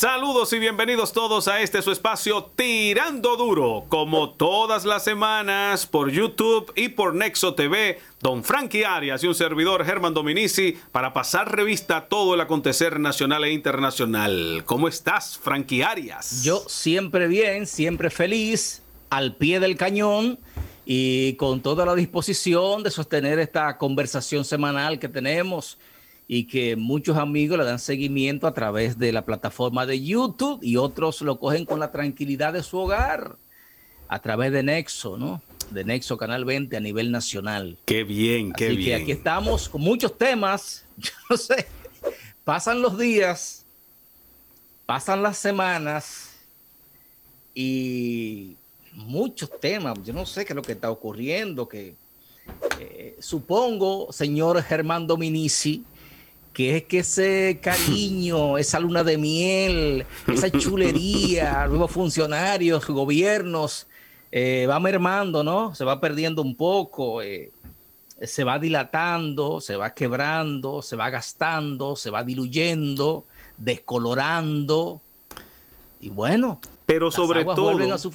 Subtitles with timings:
[0.00, 6.10] Saludos y bienvenidos todos a este su espacio Tirando Duro, como todas las semanas por
[6.10, 11.54] YouTube y por Nexo TV, don Frankie Arias y un servidor Germán Dominici para pasar
[11.54, 14.62] revista a todo el acontecer nacional e internacional.
[14.64, 16.42] ¿Cómo estás, Frankie Arias?
[16.44, 20.38] Yo siempre bien, siempre feliz, al pie del cañón
[20.86, 25.76] y con toda la disposición de sostener esta conversación semanal que tenemos
[26.32, 30.76] y que muchos amigos le dan seguimiento a través de la plataforma de YouTube y
[30.76, 33.34] otros lo cogen con la tranquilidad de su hogar
[34.06, 35.42] a través de Nexo, ¿no?
[35.72, 37.78] De Nexo Canal 20 a nivel nacional.
[37.84, 38.98] Qué bien, qué Así bien.
[38.98, 40.84] que aquí estamos con muchos temas.
[40.98, 41.66] Yo no sé,
[42.44, 43.66] pasan los días,
[44.86, 46.30] pasan las semanas
[47.56, 48.54] y
[48.92, 49.98] muchos temas.
[50.04, 51.96] Yo no sé qué es lo que está ocurriendo, que
[52.78, 55.84] eh, supongo, señor Germán Dominici,
[56.52, 63.86] que es que ese cariño, esa luna de miel, esa chulería, nuevos funcionarios, gobiernos,
[64.32, 65.74] eh, va mermando, ¿no?
[65.74, 67.50] Se va perdiendo un poco, eh,
[68.22, 73.24] se va dilatando, se va quebrando, se va gastando, se va diluyendo,
[73.56, 75.00] descolorando.
[76.00, 78.12] Y bueno, pero sobre todo, vuelven a su-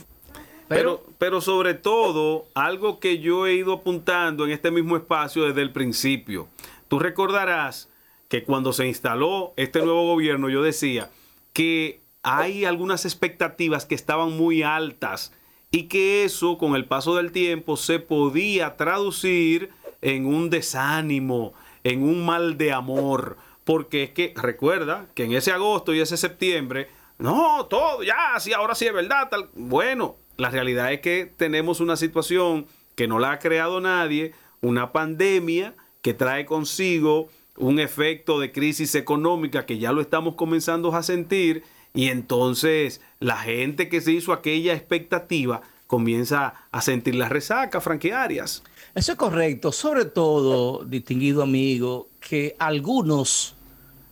[0.68, 5.62] pero, pero sobre todo, algo que yo he ido apuntando en este mismo espacio desde
[5.62, 6.48] el principio.
[6.88, 7.88] Tú recordarás
[8.36, 11.10] que cuando se instaló este nuevo gobierno, yo decía
[11.54, 15.32] que hay algunas expectativas que estaban muy altas
[15.72, 19.70] y que eso con el paso del tiempo se podía traducir
[20.02, 21.54] en un desánimo,
[21.86, 23.38] en un mal de amor.
[23.64, 28.52] Porque es que recuerda que en ese agosto y ese septiembre, no, todo, ya, sí,
[28.52, 29.30] ahora sí es verdad.
[29.30, 29.50] Tal.
[29.54, 34.92] Bueno, la realidad es que tenemos una situación que no la ha creado nadie, una
[34.92, 41.04] pandemia que trae consigo un efecto de crisis económica que ya lo estamos comenzando a
[41.04, 47.80] sentir y entonces la gente que se hizo aquella expectativa comienza a sentir la resaca,
[47.80, 48.64] Frankie Arias.
[48.94, 53.56] Eso es correcto, sobre todo, distinguido amigo, que algunos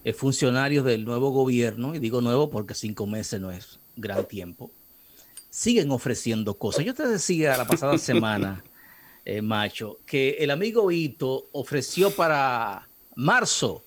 [0.03, 4.71] eh, funcionarios del nuevo gobierno, y digo nuevo porque cinco meses no es gran tiempo,
[5.49, 6.85] siguen ofreciendo cosas.
[6.85, 8.63] Yo te decía la pasada semana,
[9.25, 13.83] eh, macho, que el amigo Ito ofreció para marzo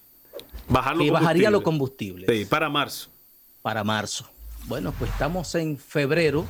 [0.68, 3.08] Bajar que bajaría los combustibles Sí, para marzo.
[3.62, 4.28] para marzo.
[4.66, 6.44] Bueno, pues estamos en febrero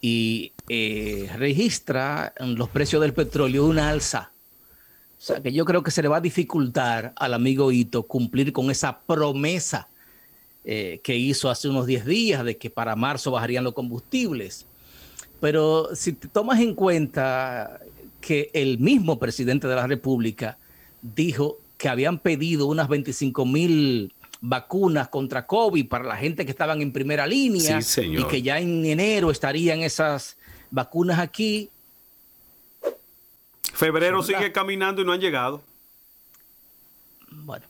[0.00, 4.30] y eh, registra los precios del petróleo una alza.
[5.18, 8.52] O sea que yo creo que se le va a dificultar al amigo Ito cumplir
[8.52, 9.88] con esa promesa
[10.64, 14.66] eh, que hizo hace unos 10 días de que para marzo bajarían los combustibles.
[15.40, 17.80] Pero si te tomas en cuenta
[18.20, 20.58] que el mismo presidente de la República
[21.02, 26.80] dijo que habían pedido unas 25 mil vacunas contra COVID para la gente que estaban
[26.82, 28.22] en primera línea Sí, señor.
[28.22, 30.36] y que ya en enero estarían esas
[30.70, 31.70] vacunas aquí.
[33.72, 35.62] Febrero sigue caminando y no han llegado.
[37.30, 37.66] Bueno,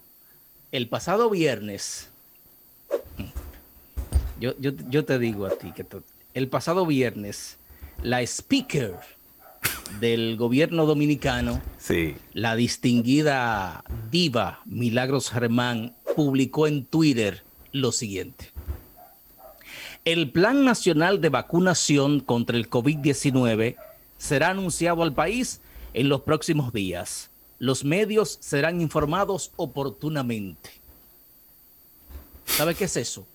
[0.70, 2.08] el pasado viernes,
[4.38, 5.84] yo, yo, yo te digo a ti que
[6.34, 7.56] el pasado viernes,
[8.02, 8.94] la speaker
[10.00, 12.16] del gobierno dominicano, Sí.
[12.32, 17.42] la distinguida diva Milagros Germán, publicó en Twitter
[17.72, 18.50] lo siguiente.
[20.04, 23.76] El Plan Nacional de Vacunación contra el COVID-19
[24.18, 25.60] será anunciado al país
[25.94, 27.30] en los próximos días.
[27.58, 30.70] Los medios serán informados oportunamente.
[32.46, 33.26] ¿Sabe qué es eso?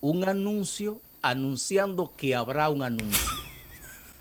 [0.00, 3.47] Un anuncio anunciando que habrá un anuncio.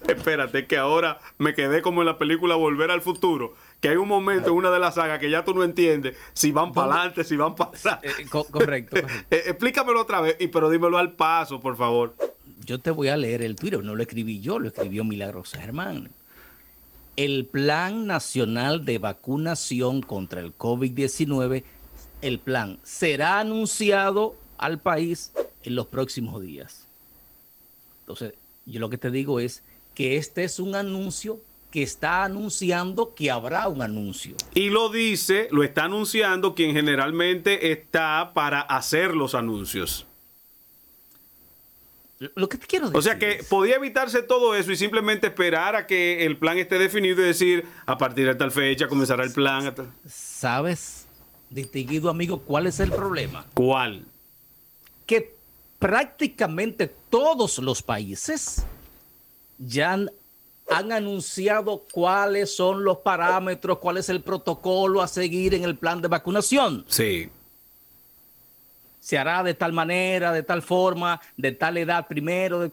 [0.08, 3.56] Espérate, que ahora me quedé como en la película Volver al Futuro.
[3.81, 6.52] Que hay un momento en una de las sagas que ya tú no entiendes si
[6.52, 7.99] van para adelante, si van para atrás.
[8.03, 9.28] Eh, co- correcto, correcto.
[9.35, 12.16] Eh, explícamelo otra vez, y pero dímelo al paso, por favor.
[12.66, 16.09] Yo te voy a leer el Twitter, no lo escribí yo, lo escribió Milagros Germán.
[17.16, 21.64] El Plan Nacional de Vacunación contra el COVID-19,
[22.22, 25.32] el plan será anunciado al país
[25.64, 26.85] en los próximos días.
[28.02, 28.34] Entonces,
[28.66, 29.64] yo lo que te digo es
[29.97, 31.40] que este es un anuncio
[31.72, 34.35] que está anunciando que habrá un anuncio.
[34.53, 40.05] Y lo dice, lo está anunciando quien generalmente está para hacer los anuncios.
[42.35, 42.99] Lo que te quiero decir.
[42.99, 46.78] O sea que podía evitarse todo eso y simplemente esperar a que el plan esté
[46.78, 49.73] definido y decir, a partir de tal fecha comenzará el plan.
[50.08, 51.08] ¿Sabes,
[51.49, 53.47] distinguido amigo, cuál es el problema?
[53.55, 54.05] ¿Cuál?
[55.08, 55.34] que
[55.79, 58.64] prácticamente todos los países
[59.58, 60.12] ya han,
[60.70, 66.02] han anunciado cuáles son los parámetros, cuál es el protocolo a seguir en el plan
[66.02, 66.86] de vacunación.
[66.88, 67.30] Sí.
[69.00, 72.70] se hará de tal manera, de tal forma, de tal edad primero.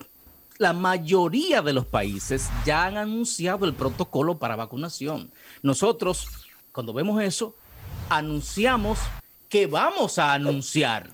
[0.58, 5.30] La mayoría de los países ya han anunciado el protocolo para vacunación.
[5.62, 6.28] Nosotros,
[6.72, 7.54] cuando vemos eso,
[8.08, 8.98] anunciamos
[9.48, 11.10] que vamos a anunciar.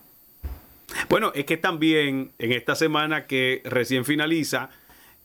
[1.09, 4.71] Bueno, es que también en esta semana que recién finaliza,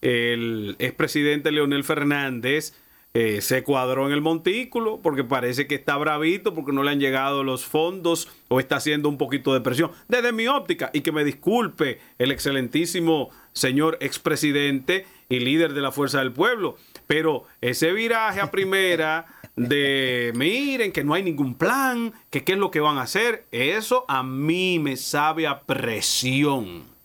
[0.02, 2.74] el expresidente Leonel Fernández
[3.18, 7.00] eh, se cuadró en el montículo porque parece que está bravito porque no le han
[7.00, 9.90] llegado los fondos o está haciendo un poquito de presión.
[10.06, 15.92] Desde mi óptica, y que me disculpe el excelentísimo señor expresidente y líder de la
[15.92, 16.76] Fuerza del Pueblo,
[17.06, 19.24] pero ese viraje a primera
[19.56, 23.46] de miren que no hay ningún plan, que qué es lo que van a hacer,
[23.50, 26.95] eso a mí me sabe a presión.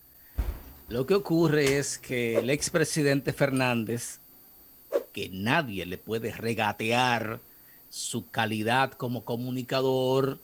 [0.92, 4.20] Lo que ocurre es que el expresidente Fernández
[5.14, 7.40] que nadie le puede regatear
[7.90, 10.38] su calidad como comunicador,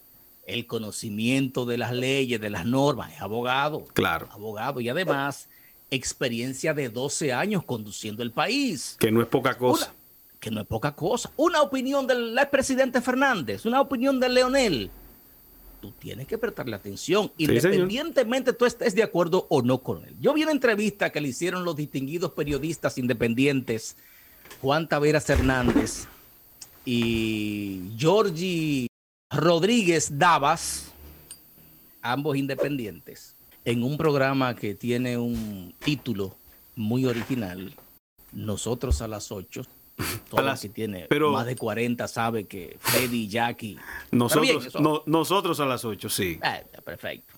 [0.46, 3.84] el conocimiento de las leyes, de las normas, es abogado.
[3.94, 4.30] Claro.
[4.32, 5.50] Abogado y además
[5.92, 8.96] experiencia de 12 años conduciendo el país.
[9.02, 9.94] Que no es poca cosa.
[10.40, 11.30] que no es poca cosa.
[11.36, 14.92] Una opinión del expresidente Fernández, una opinión de Leonel.
[15.81, 20.15] Tú tienes que prestarle atención, independientemente tú estés de acuerdo o no con él.
[20.19, 23.95] Yo vi una entrevista que le hicieron los distinguidos periodistas independientes
[24.62, 26.07] Juan Taveras Hernández
[26.85, 28.88] y Georgie
[29.29, 30.91] Rodríguez Davas,
[32.01, 33.35] ambos independientes,
[33.65, 36.35] en un programa que tiene un título
[36.75, 37.74] muy original,
[38.31, 39.65] Nosotros a las 8.
[40.30, 43.78] Todo las, que tiene más de 40 sabe que Freddy y Jackie.
[44.12, 44.74] Nosotros,
[45.06, 46.40] nosotros a las 8, sí.
[46.42, 47.34] Ah, perfecto.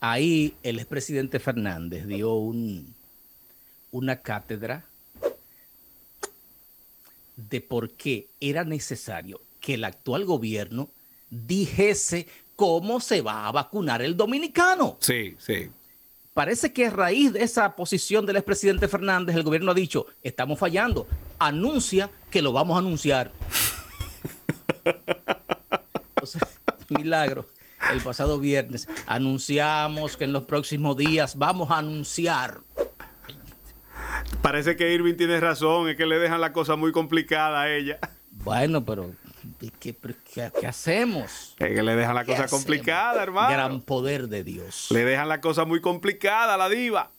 [0.00, 2.94] Ahí el expresidente Fernández dio un,
[3.90, 4.84] una cátedra
[7.36, 10.88] de por qué era necesario que el actual gobierno
[11.30, 12.26] dijese
[12.56, 14.96] cómo se va a vacunar el dominicano.
[15.00, 15.68] Sí, sí.
[16.34, 20.58] Parece que a raíz de esa posición del expresidente Fernández, el gobierno ha dicho, estamos
[20.58, 21.06] fallando,
[21.38, 23.32] anuncia que lo vamos a anunciar.
[26.88, 27.46] milagro.
[27.92, 32.60] El pasado viernes anunciamos que en los próximos días vamos a anunciar
[34.42, 37.98] Parece que Irving tiene razón, es que le dejan la cosa muy complicada a ella.
[38.30, 39.10] Bueno, pero
[39.80, 39.96] ¿qué,
[40.66, 41.54] hacemos?
[41.58, 43.50] Es que le dejan la cosa complicada, hermano.
[43.50, 44.88] Gran poder de Dios.
[44.90, 47.10] Le dejan la cosa muy complicada a la diva.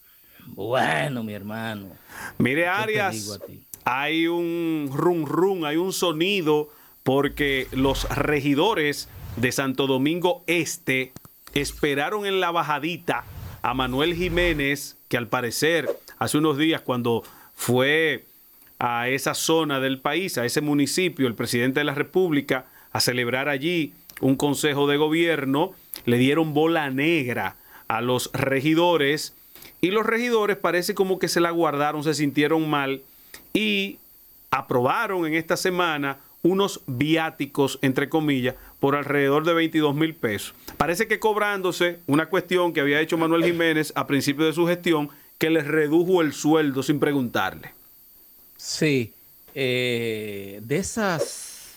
[0.48, 1.90] Bueno, mi hermano.
[2.38, 3.40] Mire, Arias,
[3.92, 6.70] hay un rum rum, hay un sonido
[7.02, 11.12] porque los regidores de Santo Domingo Este
[11.56, 13.24] esperaron en la bajadita
[13.64, 15.90] a Manuel Jiménez, que al parecer
[16.20, 17.24] hace unos días cuando
[17.56, 18.26] fue
[18.78, 23.50] a esa zona del país, a ese municipio, el presidente de la República, a celebrar
[23.50, 25.72] allí un consejo de gobierno,
[26.06, 27.56] le dieron bola negra
[27.88, 29.36] a los regidores
[29.82, 33.02] y los regidores parece como que se la guardaron, se sintieron mal
[33.54, 34.00] y
[34.52, 40.54] aprobaron en esta semana unos viáticos, entre comillas, por alrededor de 22 mil pesos.
[40.78, 45.10] Parece que cobrándose una cuestión que había hecho Manuel Jiménez a principio de su gestión,
[45.38, 47.74] que les redujo el sueldo sin preguntarle.
[48.58, 49.14] Sí,
[49.56, 51.76] eh, de esas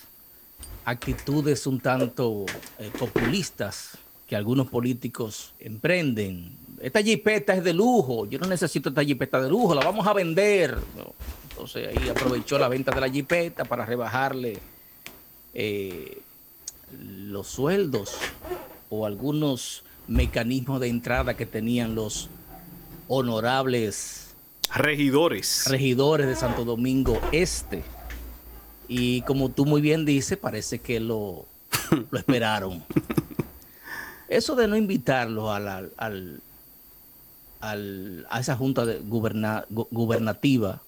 [0.84, 2.44] actitudes un tanto
[2.78, 6.56] eh, populistas que algunos políticos emprenden.
[6.80, 10.12] Esta jipeta es de lujo, yo no necesito esta jipeta de lujo, la vamos a
[10.12, 10.76] vender.
[11.62, 14.58] Entonces ahí aprovechó la venta de la jipeta para rebajarle
[15.54, 16.20] eh,
[16.98, 18.16] los sueldos
[18.90, 22.28] o algunos mecanismos de entrada que tenían los
[23.06, 24.34] honorables
[24.74, 25.66] regidores.
[25.68, 27.84] Regidores de Santo Domingo Este.
[28.88, 31.46] Y como tú muy bien dices, parece que lo,
[32.10, 32.82] lo esperaron.
[34.28, 36.40] Eso de no invitarlos al, al,
[38.28, 40.82] a esa junta de gubernativa,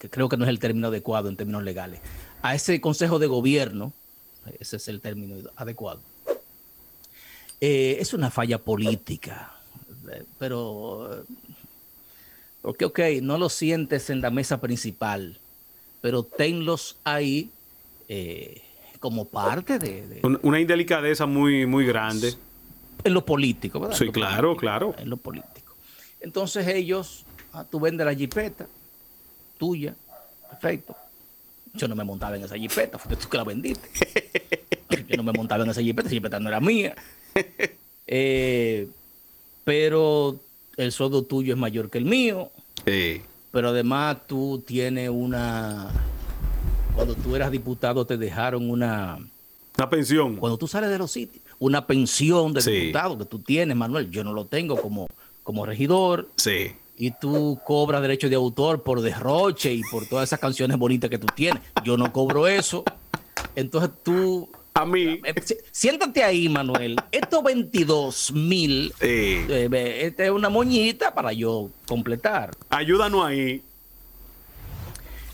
[0.00, 2.00] que creo que no es el término adecuado en términos legales,
[2.42, 3.92] a ese consejo de gobierno,
[4.58, 6.00] ese es el término adecuado,
[7.60, 9.52] eh, es una falla política
[10.38, 11.24] pero,
[12.62, 15.38] porque, ok, no lo sientes en la mesa principal,
[16.00, 17.50] pero tenlos ahí
[18.08, 18.62] eh,
[18.98, 22.34] como parte de, Una indelicadeza muy, muy grande.
[23.04, 23.96] En lo político, ¿verdad?
[23.96, 24.94] Sí, claro, claro.
[24.98, 25.74] En lo político.
[26.20, 28.66] Entonces ellos, ah, tú vendes la jipeta
[29.60, 29.94] tuya,
[30.48, 30.96] perfecto.
[31.74, 33.88] Yo no me montaba en esa jipeta, fue tú que la vendiste.
[35.08, 36.96] Yo no me montaba en esa jipeta, esa jipeta no era mía.
[38.12, 38.88] Eh,
[39.62, 40.40] pero
[40.76, 42.50] el sueldo tuyo es mayor que el mío.
[42.84, 43.22] Sí.
[43.52, 45.90] Pero además tú tienes una...
[46.94, 49.18] Cuando tú eras diputado te dejaron una...
[49.78, 50.36] Una pensión.
[50.36, 54.24] Cuando tú sales de los sitios, una pensión de diputado que tú tienes, Manuel, yo
[54.24, 55.06] no lo tengo como,
[55.44, 56.28] como regidor.
[56.36, 56.72] Sí.
[57.00, 61.16] Y tú cobras derecho de autor por derroche y por todas esas canciones bonitas que
[61.16, 61.62] tú tienes.
[61.82, 62.84] Yo no cobro eso.
[63.56, 65.18] Entonces tú a mí.
[65.24, 65.34] Eh,
[65.70, 66.96] siéntate ahí, Manuel.
[67.10, 72.50] Estos 22 mil, eh, esta es una moñita para yo completar.
[72.68, 73.62] Ayúdanos ahí.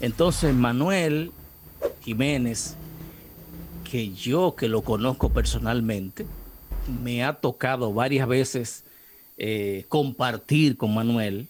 [0.00, 1.32] Entonces, Manuel
[2.04, 2.76] Jiménez,
[3.90, 6.26] que yo que lo conozco personalmente,
[7.02, 8.84] me ha tocado varias veces
[9.36, 11.48] eh, compartir con Manuel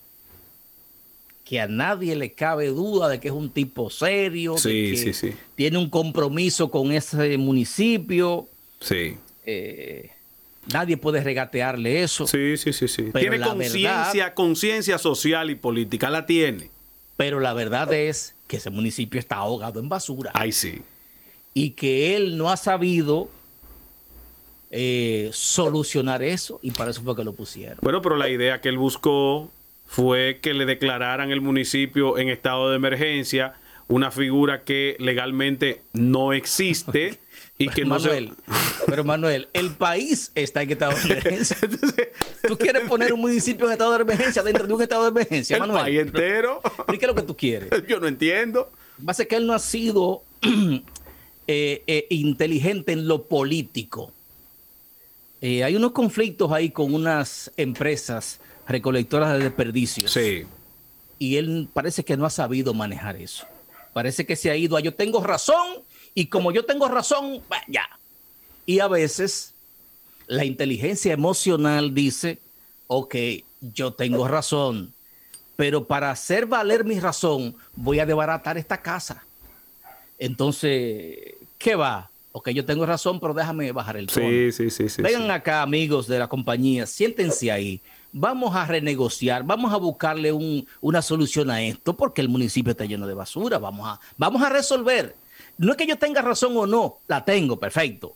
[1.47, 5.15] que a nadie le cabe duda de que es un tipo serio, que
[5.55, 8.49] tiene un compromiso con ese municipio.
[8.81, 9.17] Sí.
[9.47, 10.11] Eh,
[10.73, 12.27] nadie puede regatearle eso.
[12.27, 13.13] Sí, sí, sí, sí.
[13.15, 16.69] tiene conciencia, conciencia social y política, la tiene.
[17.17, 20.33] Pero la verdad es que ese municipio está ahogado en basura.
[20.35, 20.83] Ay, sí.
[21.55, 23.31] Y que él no ha sabido
[24.73, 27.79] eh, solucionar eso y para eso fue que lo pusieron.
[27.83, 29.49] Bueno, pero la idea que él buscó
[29.87, 33.55] fue que le declararan el municipio en estado de emergencia,
[33.89, 37.19] una figura que legalmente no existe
[37.59, 38.33] y que no se...
[38.87, 41.57] Pero Manuel, el país está en estado de emergencia.
[42.47, 45.57] ¿Tú quieres poner un municipio en estado de emergencia dentro de un estado de emergencia,
[45.57, 46.61] el país entero.
[46.89, 47.71] ¿Y qué es lo que tú quieres?
[47.89, 48.71] Yo no entiendo.
[49.07, 50.23] Va a ser que él no ha sido
[51.47, 54.13] eh, eh, inteligente en lo político.
[55.41, 60.11] Eh, hay unos conflictos ahí con unas empresas recolectoras de desperdicios.
[60.13, 60.45] Sí.
[61.19, 63.47] Y él parece que no ha sabido manejar eso.
[63.93, 65.83] Parece que se ha ido a yo tengo razón
[66.15, 67.89] y como yo tengo razón, ya.
[68.67, 69.55] Y a veces
[70.27, 72.39] la inteligencia emocional dice,
[72.89, 73.15] ok,
[73.61, 74.93] yo tengo razón,
[75.57, 79.25] pero para hacer valer mi razón voy a desbaratar esta casa.
[80.19, 82.11] Entonces, ¿qué va?
[82.33, 84.29] Ok, yo tengo razón, pero déjame bajar el tono.
[84.29, 84.89] Sí, sí, sí.
[84.89, 87.81] sí Vengan acá, amigos de la compañía, siéntense ahí
[88.13, 90.33] vamos a renegociar, vamos a buscarle
[90.81, 94.49] una solución a esto, porque el municipio está lleno de basura, vamos a, vamos a
[94.49, 95.15] resolver.
[95.59, 98.15] No es que yo tenga razón o no, la tengo, perfecto.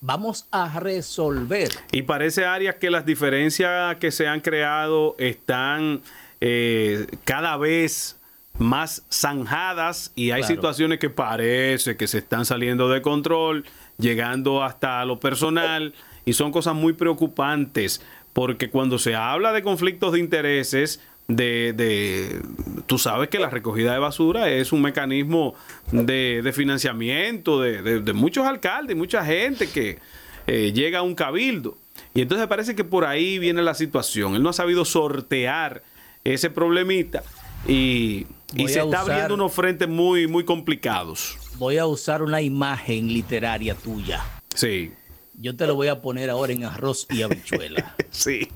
[0.00, 1.70] Vamos a resolver.
[1.92, 6.02] Y parece, Arias, que las diferencias que se han creado están
[6.40, 8.18] eh, cada vez
[8.58, 13.64] más zanjadas y hay situaciones que parece que se están saliendo de control,
[13.98, 18.00] llegando hasta lo personal y son cosas muy preocupantes
[18.34, 22.42] porque cuando se habla de conflictos de intereses, de,
[22.86, 25.54] tú sabes que la recogida de basura es un mecanismo
[25.92, 29.98] de, financiamiento de, muchos alcaldes, mucha gente que
[30.46, 31.78] eh, llega a un cabildo.
[32.12, 34.34] Y entonces parece que por ahí viene la situación.
[34.34, 35.82] Él no ha sabido sortear
[36.24, 37.22] ese problemita
[37.66, 38.26] y,
[38.66, 41.38] se está abriendo unos frentes muy, muy complicados.
[41.56, 44.22] Voy a usar una imagen literaria tuya.
[44.54, 44.92] Sí.
[45.40, 47.94] Yo te lo voy a poner ahora en arroz y habichuela.
[48.10, 48.48] sí.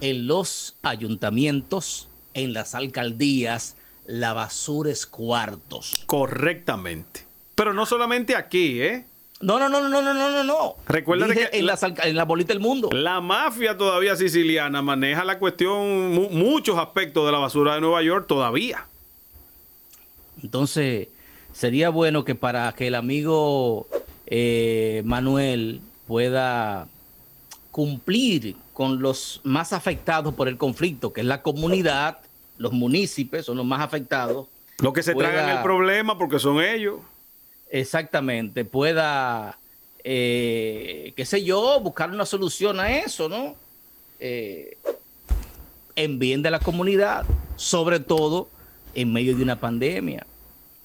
[0.00, 6.04] En los ayuntamientos, en las alcaldías, la basura es cuartos.
[6.06, 7.26] Correctamente.
[7.54, 9.06] Pero no solamente aquí, ¿eh?
[9.40, 10.76] No, no, no, no, no, no, no, no.
[10.86, 12.88] Recuerda que en, la, en la bolita del mundo.
[12.92, 18.26] La mafia todavía siciliana maneja la cuestión, muchos aspectos de la basura de Nueva York
[18.26, 18.86] todavía.
[20.42, 21.08] Entonces,
[21.52, 23.86] sería bueno que para que el amigo
[24.26, 26.88] eh, Manuel pueda
[27.70, 32.18] cumplir con los más afectados por el conflicto, que es la comunidad,
[32.58, 34.46] los municipios son los más afectados.
[34.78, 37.00] Los que se tragan el problema porque son ellos.
[37.70, 39.58] Exactamente, pueda,
[40.04, 43.56] eh, qué sé yo, buscar una solución a eso, ¿no?
[44.20, 44.76] Eh,
[45.96, 48.48] en bien de la comunidad, sobre todo
[48.94, 50.26] en medio de una pandemia.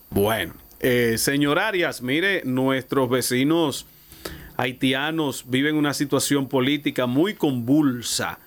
[0.09, 3.85] Bueno, eh, señor Arias, mire, nuestros vecinos
[4.61, 8.39] haitianos viven una situación política muy convulsa.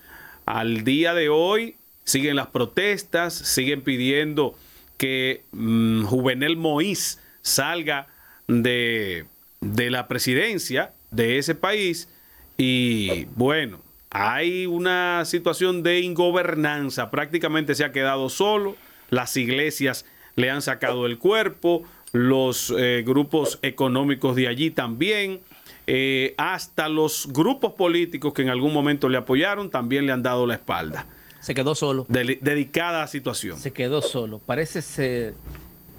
[0.46, 4.54] Al día de hoy siguen las protestas, siguen pidiendo
[4.96, 8.06] que mm, Juvenel Moïse salga
[8.46, 9.24] de,
[9.60, 12.08] de la presidencia de ese país
[12.56, 13.80] y bueno,
[14.10, 18.76] hay una situación de ingobernanza, prácticamente se ha quedado solo,
[19.10, 20.04] las iglesias
[20.36, 25.40] le han sacado el cuerpo, los eh, grupos económicos de allí también.
[25.86, 30.46] Eh, hasta los grupos políticos que en algún momento le apoyaron también le han dado
[30.46, 31.06] la espalda.
[31.40, 32.06] Se quedó solo.
[32.08, 33.58] dedicada a situación.
[33.58, 34.38] Se quedó solo.
[34.38, 35.34] Parece ser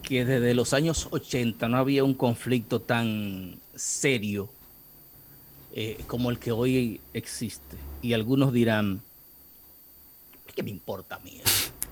[0.01, 4.49] que desde los años 80 no había un conflicto tan serio
[5.73, 7.77] eh, como el que hoy existe.
[8.01, 9.01] Y algunos dirán,
[10.55, 11.41] ¿qué me importa a mí?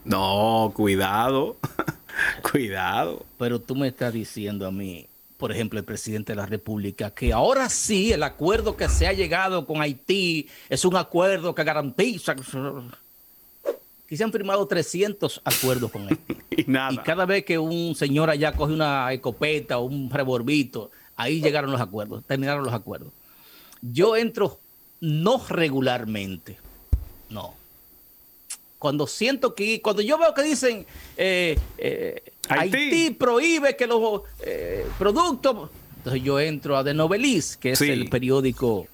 [0.06, 1.58] No, cuidado,
[2.52, 3.26] cuidado.
[3.38, 5.06] Pero tú me estás diciendo a mí,
[5.44, 9.12] por ejemplo, el presidente de la República, que ahora sí el acuerdo que se ha
[9.12, 12.34] llegado con Haití es un acuerdo que garantiza
[14.08, 16.18] que se han firmado 300 acuerdos con él.
[16.50, 16.94] y, nada.
[16.94, 21.74] y cada vez que un señor allá coge una escopeta o un revolvito, ahí llegaron
[21.74, 23.12] los acuerdos, terminaron los acuerdos.
[23.82, 24.62] Yo entro
[25.02, 26.58] no regularmente,
[27.30, 27.54] no.
[28.84, 30.86] Cuando siento que, cuando yo veo que dicen
[31.16, 32.76] eh, eh, Haití.
[32.76, 33.10] Haití.
[33.12, 37.90] prohíbe que los eh, productos, entonces yo entro a The Novelis, que es sí.
[37.90, 38.86] el periódico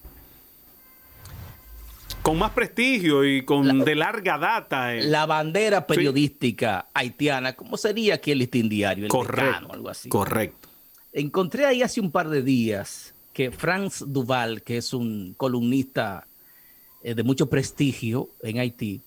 [2.22, 4.94] con más prestigio y con la, de larga data.
[4.94, 5.06] Eh.
[5.06, 6.92] La bandera periodística sí.
[6.94, 9.06] haitiana, ¿cómo sería aquí el listín diario?
[9.06, 10.08] El correcto, algo así.
[10.08, 10.70] correcto.
[11.14, 16.28] Encontré ahí hace un par de días que Franz Duval, que es un columnista
[17.02, 19.02] eh, de mucho prestigio en Haití,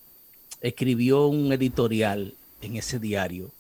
[0.63, 3.51] escribió un editorial en ese diario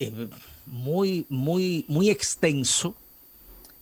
[0.00, 0.28] eh,
[0.66, 2.94] muy, muy, muy extenso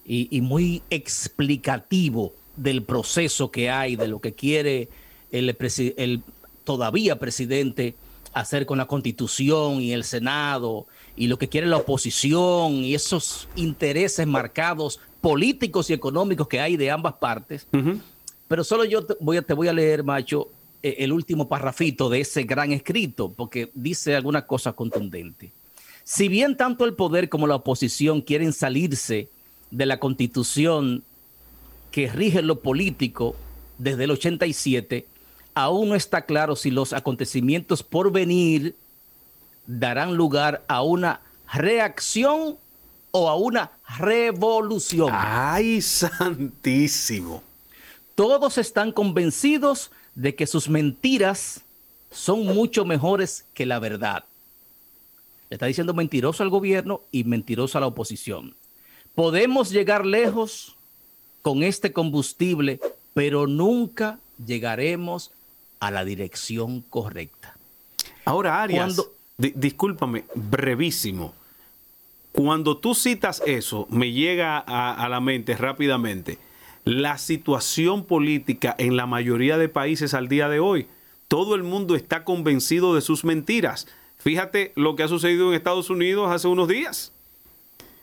[0.04, 4.88] y, y muy explicativo del proceso que hay, de lo que quiere
[5.32, 5.56] el,
[5.96, 6.22] el,
[6.64, 7.94] todavía presidente
[8.32, 10.86] hacer con la constitución y el Senado
[11.16, 16.76] y lo que quiere la oposición y esos intereses marcados políticos y económicos que hay
[16.76, 17.66] de ambas partes.
[17.72, 18.00] Uh -huh.
[18.48, 20.48] Pero solo yo te voy, a, te voy a leer, macho,
[20.84, 25.50] el último parrafito de ese gran escrito, porque dice alguna cosa contundente.
[26.04, 29.28] Si bien tanto el poder como la oposición quieren salirse
[29.70, 31.02] de la constitución
[31.90, 33.34] que rige lo político
[33.78, 35.06] desde el 87,
[35.54, 38.76] aún no está claro si los acontecimientos por venir
[39.66, 42.58] darán lugar a una reacción
[43.10, 45.08] o a una revolución.
[45.12, 47.42] ¡Ay, santísimo!
[48.14, 49.94] Todos están convencidos de
[50.34, 51.62] que sus mentiras
[52.10, 54.24] son mucho mejores que la verdad.
[55.50, 58.54] Le está diciendo mentiroso al gobierno y mentiroso a la oposición.
[59.14, 60.76] Podemos llegar lejos
[61.42, 62.80] con este combustible,
[63.12, 65.32] pero nunca llegaremos
[65.80, 67.56] a la dirección correcta.
[68.24, 71.34] Ahora, Arias, Cuando, discúlpame, brevísimo.
[72.32, 76.38] Cuando tú citas eso, me llega a, a, la mente rápidamente
[76.84, 80.86] la situación política en la mayoría de países al día de hoy.
[81.28, 83.86] Todo el mundo está convencido de sus mentiras.
[84.18, 87.12] Fíjate lo que ha sucedido en Estados Unidos hace unos días.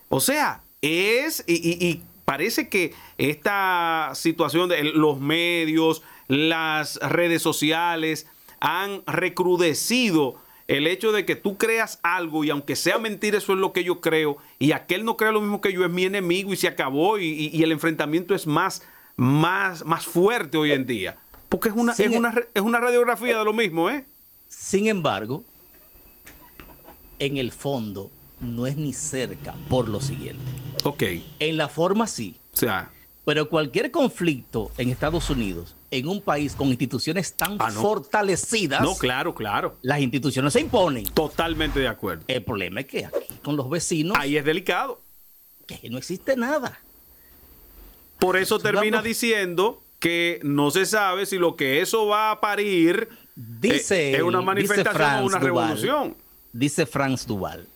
[0.10, 8.28] O sea, es, y, parece que esta situación de los medios, las redes sociales
[8.60, 10.36] han recrudecido
[10.78, 13.84] el hecho de que tú creas algo y aunque sea mentira, eso es lo que
[13.84, 16.68] yo creo, y aquel no crea lo mismo que yo, es mi enemigo y se
[16.68, 18.82] acabó y, y, y el enfrentamiento es más,
[19.18, 21.18] más, más fuerte hoy en día.
[21.50, 24.06] Porque es una, es, una, es una radiografía de lo mismo, ¿eh?
[24.48, 25.44] Sin embargo,
[27.20, 30.42] en el fondo no es ni cerca por lo siguiente.
[30.86, 31.04] Ok.
[31.40, 32.38] En la forma sí.
[32.54, 32.90] O sea.
[33.24, 37.82] Pero cualquier conflicto en Estados Unidos, en un país con instituciones tan ah, no.
[37.82, 38.82] fortalecidas.
[38.82, 39.78] No, claro, claro.
[39.84, 41.06] Las instituciones se imponen.
[41.06, 42.24] Totalmente de acuerdo.
[42.28, 44.18] El problema es que aquí con los vecinos.
[44.20, 45.00] Ahí es delicado.
[45.68, 46.80] Que no existe nada.
[48.18, 49.04] Por eso termina Vamos.
[49.06, 54.24] diciendo que no se sabe si lo que eso va a parir dice, es, es
[54.24, 56.16] una manifestación o una Duval, revolución.
[56.54, 57.68] Dice Franz Duval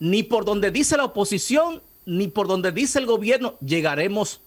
[0.00, 4.40] ni por donde dice la oposición, ni por donde dice el gobierno, llegaremos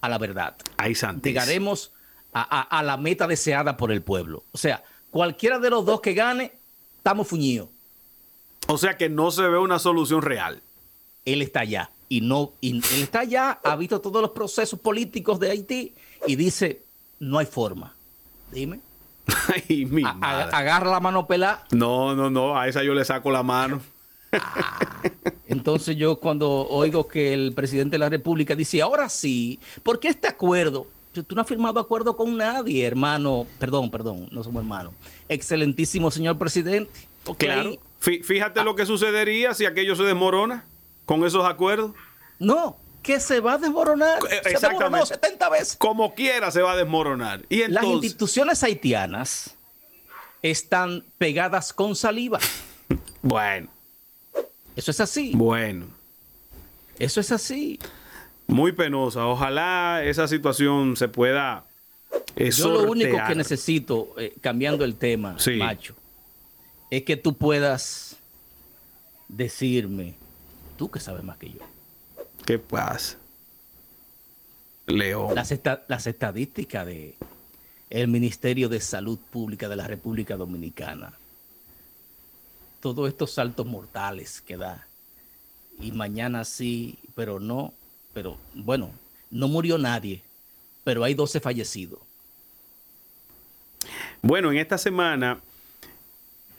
[0.00, 0.56] a la verdad.
[0.76, 1.92] Ahí Llegaremos
[2.32, 4.44] a, a, a, la meta deseada por el pueblo.
[4.52, 6.52] O sea, cualquiera de los dos que gane,
[6.96, 7.68] estamos fuñidos.
[8.66, 10.62] O sea que no se ve una solución real.
[11.24, 11.90] Él está allá.
[12.08, 15.94] Y no, y él está allá, ha visto todos los procesos políticos de Haití
[16.26, 16.82] y dice,
[17.20, 17.94] no hay forma.
[18.50, 18.80] Dime.
[19.68, 21.64] Ay, mi a, agarra la mano pelada.
[21.70, 23.80] No, no, no, a esa yo le saco la mano.
[25.48, 30.08] Entonces yo cuando oigo que el presidente de la República dice, ahora sí, ¿por qué
[30.08, 30.86] este acuerdo?
[31.12, 33.46] Tú no has firmado acuerdo con nadie, hermano.
[33.58, 34.92] Perdón, perdón, no somos hermanos.
[35.28, 36.92] Excelentísimo señor presidente.
[37.26, 37.48] Okay.
[37.48, 37.76] Claro.
[37.98, 38.64] Fíjate ah.
[38.64, 40.64] lo que sucedería si aquello se desmorona
[41.04, 41.92] con esos acuerdos.
[42.38, 44.18] No, que se va a desmoronar.
[44.24, 44.58] Exactamente.
[44.58, 45.76] Se desmoronó 70 veces.
[45.76, 47.44] Como quiera se va a desmoronar.
[47.48, 47.82] Y entonces...
[47.82, 49.56] Las instituciones haitianas
[50.42, 52.38] están pegadas con saliva.
[53.22, 53.68] bueno.
[54.80, 55.32] Eso es así.
[55.34, 55.88] Bueno.
[56.98, 57.78] Eso es así.
[58.46, 59.26] Muy penosa.
[59.26, 61.66] Ojalá esa situación se pueda.
[62.34, 65.56] Eh, Yo lo único que necesito, eh, cambiando el tema, sí.
[65.56, 65.94] macho,
[66.90, 68.16] es que tú puedas
[69.28, 70.14] decirme,
[70.78, 71.60] tú que sabes más que yo.
[72.46, 73.18] ¿Qué pasa?
[74.86, 75.34] León.
[75.34, 77.16] Las, esta las estadísticas de
[77.90, 81.12] el Ministerio de Salud Pública de la República Dominicana
[82.80, 84.86] todos estos saltos mortales que da
[85.80, 87.72] y mañana sí, pero no,
[88.12, 88.90] pero bueno,
[89.30, 90.22] no murió nadie,
[90.84, 92.00] pero hay 12 fallecidos.
[94.22, 95.40] Bueno, en esta semana,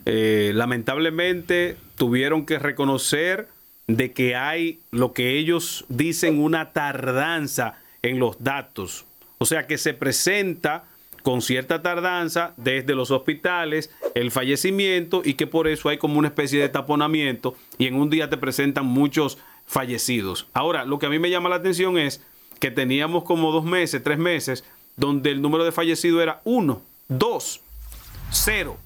[0.04, 3.48] eh, lamentablemente, tuvieron que reconocer
[3.86, 9.04] de que hay lo que ellos dicen una tardanza en los datos.
[9.38, 10.84] O sea que se presenta
[11.22, 16.28] con cierta tardanza desde los hospitales el fallecimiento y que por eso hay como una
[16.28, 20.46] especie de taponamiento y en un día te presentan muchos fallecidos.
[20.52, 22.22] Ahora, lo que a mí me llama la atención es
[22.60, 24.64] que teníamos como dos meses, tres meses,
[24.96, 27.60] donde el número de fallecidos era uno, dos,
[28.30, 28.76] cero.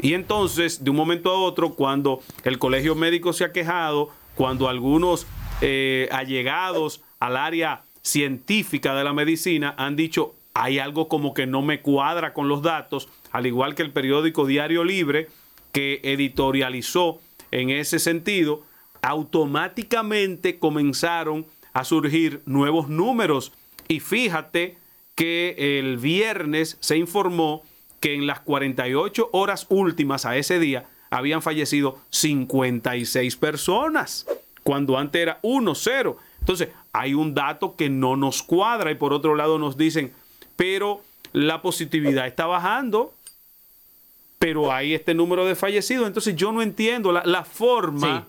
[0.00, 4.68] Y entonces, de un momento a otro, cuando el colegio médico se ha quejado, cuando
[4.68, 5.26] algunos
[5.60, 11.62] eh, allegados al área científica de la medicina han dicho, hay algo como que no
[11.62, 15.28] me cuadra con los datos, al igual que el periódico Diario Libre,
[15.72, 18.62] que editorializó en ese sentido,
[19.00, 23.52] automáticamente comenzaron a surgir nuevos números.
[23.88, 24.76] Y fíjate
[25.14, 27.62] que el viernes se informó
[28.00, 34.26] que en las 48 horas últimas a ese día habían fallecido 56 personas,
[34.62, 36.16] cuando antes era 1, 0.
[36.40, 40.12] Entonces, hay un dato que no nos cuadra y por otro lado nos dicen,
[40.62, 41.00] pero
[41.32, 43.12] la positividad está bajando,
[44.38, 46.06] pero hay este número de fallecidos.
[46.06, 48.28] Entonces yo no entiendo la, forma.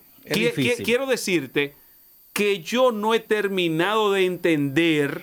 [0.84, 1.76] quiero decirte
[2.34, 5.22] que yo no he terminado de entender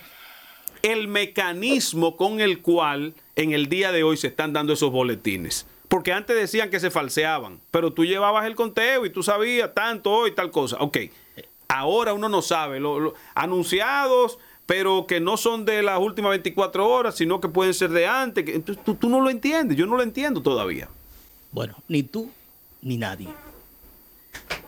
[0.82, 5.66] el mecanismo con el cual en el día de hoy se están dando esos boletines.
[5.88, 10.12] Porque antes decían que se falseaban, pero tú llevabas el conteo y tú sabías tanto
[10.12, 10.76] hoy, tal cosa.
[10.78, 10.98] Ok,
[11.66, 12.78] ahora uno no sabe.
[12.78, 14.38] Lo, anunciados
[14.70, 18.44] pero que no son de las últimas 24 horas, sino que pueden ser de antes.
[18.44, 20.88] Que, tú, tú, no lo entiendes, yo no lo entiendo todavía.
[21.50, 22.30] Bueno, ni tú
[22.80, 23.30] ni nadie.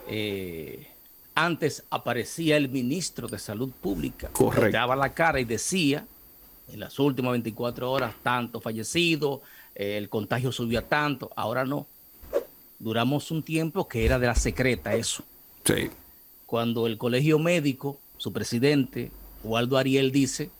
[0.08, 0.88] Eh,
[1.36, 4.76] antes aparecía el ministro de Salud Pública, Correcto.
[4.76, 6.04] daba la cara y decía,
[6.72, 9.40] en las últimas 24 horas, tanto fallecido,
[9.76, 11.86] eh, el contagio subió a tanto, ahora no.
[12.80, 15.22] Duramos un tiempo que era de la secreta eso.
[15.64, 15.90] Sí.
[16.44, 19.12] Cuando el colegio médico, su presidente,
[19.44, 20.50] Waldo Ariel dice,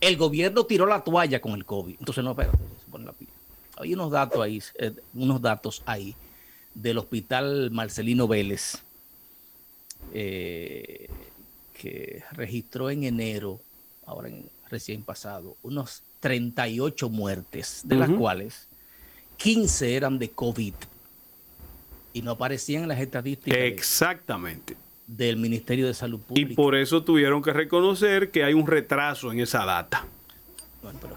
[0.00, 1.96] el gobierno tiró la toalla con el COVID.
[1.98, 3.30] Entonces, no, espérate, se pone la pila.
[3.76, 6.14] Hay unos datos ahí, eh, unos datos ahí
[6.74, 8.78] del hospital Marcelino Vélez,
[10.12, 11.08] eh,
[11.80, 13.60] que registró en enero,
[14.06, 18.68] ahora en, recién pasado, unos 38 muertes, de las cuales
[19.36, 20.74] 15 eran de COVID
[22.12, 23.58] y no aparecían en las estadísticas.
[23.58, 26.52] Exactamente del Ministerio de Salud Pública.
[26.52, 30.06] Y por eso tuvieron que reconocer que hay un retraso en esa data.
[30.82, 31.16] Bueno, pero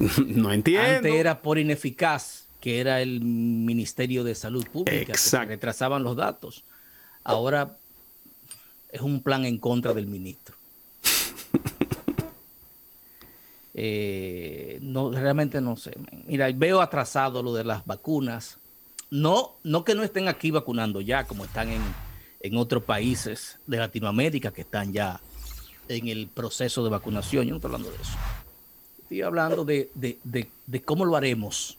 [0.26, 0.96] no entiendo.
[0.96, 6.64] Antes era por ineficaz, que era el Ministerio de Salud Pública, que retrasaban los datos.
[7.24, 7.76] Ahora
[8.90, 10.56] es un plan en contra del ministro.
[13.72, 15.92] Eh, no, realmente no sé.
[16.26, 18.58] Mira, veo atrasado lo de las vacunas.
[19.10, 21.80] No, no que no estén aquí vacunando ya, como están en,
[22.40, 25.20] en otros países de Latinoamérica que están ya
[25.88, 27.44] en el proceso de vacunación.
[27.44, 28.12] Yo no estoy hablando de eso.
[29.02, 31.76] Estoy hablando de, cómo lo haremos,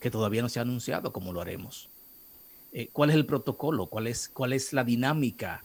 [0.00, 1.88] que todavía no se ha anunciado cómo lo haremos.
[2.72, 3.86] Eh, ¿Cuál es el protocolo?
[3.86, 5.62] ¿Cuál es, cuál es la dinámica?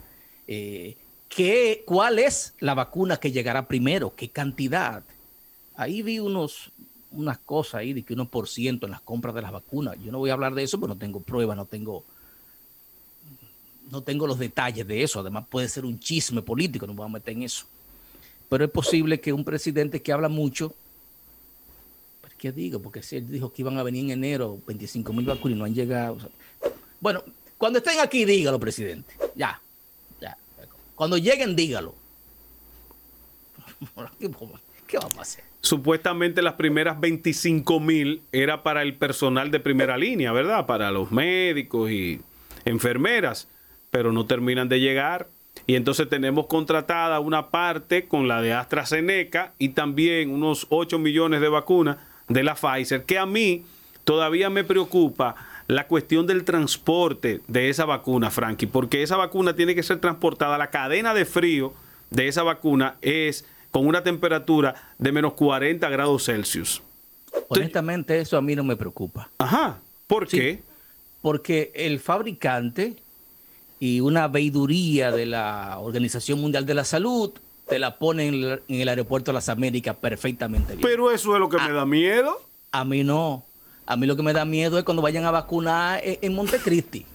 [0.47, 0.97] Eh,
[1.29, 4.15] ¿qué, ¿Cuál es la vacuna que llegará primero?
[4.15, 5.03] ¿Qué cantidad?
[5.75, 6.71] Ahí vi unos,
[7.11, 9.97] unas cosas ahí de que uno por ciento en las compras de las vacunas.
[10.03, 12.03] Yo no voy a hablar de eso porque no tengo pruebas, no tengo
[13.91, 17.19] no tengo los detalles de eso, además puede ser un chisme político, no vamos a
[17.19, 17.65] meter en eso.
[18.49, 20.73] Pero es posible que un presidente que habla mucho,
[22.37, 22.81] ¿qué digo?
[22.81, 25.65] Porque si él dijo que iban a venir en enero 25 mil vacunas y no
[25.65, 26.17] han llegado.
[26.99, 27.23] bueno,
[27.57, 29.13] cuando estén aquí, dígalo, presidente.
[29.35, 29.61] Ya,
[30.19, 30.37] ya.
[30.95, 31.93] Cuando lleguen, dígalo.
[34.87, 35.43] ¿Qué vamos a hacer?
[35.61, 40.65] Supuestamente las primeras 25 mil era para el personal de primera línea, ¿verdad?
[40.65, 42.19] Para los médicos y
[42.65, 43.47] enfermeras
[43.91, 45.27] pero no terminan de llegar.
[45.67, 51.41] Y entonces tenemos contratada una parte con la de AstraZeneca y también unos 8 millones
[51.41, 53.63] de vacunas de la Pfizer, que a mí
[54.03, 55.35] todavía me preocupa
[55.67, 60.57] la cuestión del transporte de esa vacuna, Frankie, porque esa vacuna tiene que ser transportada.
[60.57, 61.73] La cadena de frío
[62.09, 66.81] de esa vacuna es con una temperatura de menos 40 grados Celsius.
[67.47, 69.29] Honestamente, eso a mí no me preocupa.
[69.37, 69.79] Ajá.
[70.07, 70.61] ¿Por qué?
[71.21, 72.97] Porque el fabricante
[73.81, 77.31] y una veiduría de la Organización Mundial de la Salud
[77.67, 80.87] te la ponen en, el aeropuerto de las Américas perfectamente bien.
[80.87, 82.39] Pero eso es lo que me da miedo.
[82.71, 83.43] A mí no.
[83.87, 87.07] A mí lo que me da miedo es cuando vayan a vacunar en, Montecristi.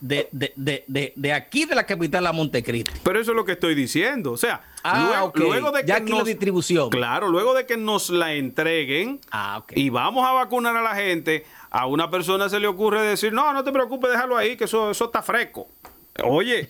[0.00, 2.90] de, de, de, aquí de la capital a Montecristi.
[3.04, 4.32] Pero eso es lo que estoy diciendo.
[4.32, 6.90] O sea, ah, luego, de que ya nos, distribución.
[6.90, 11.44] Claro, luego de que nos la entreguen ah, y vamos a vacunar a la gente,
[11.70, 14.90] a una persona se le ocurre decir, no, no te preocupes, déjalo ahí, que eso,
[14.90, 15.68] eso está fresco.
[16.24, 16.68] Oye,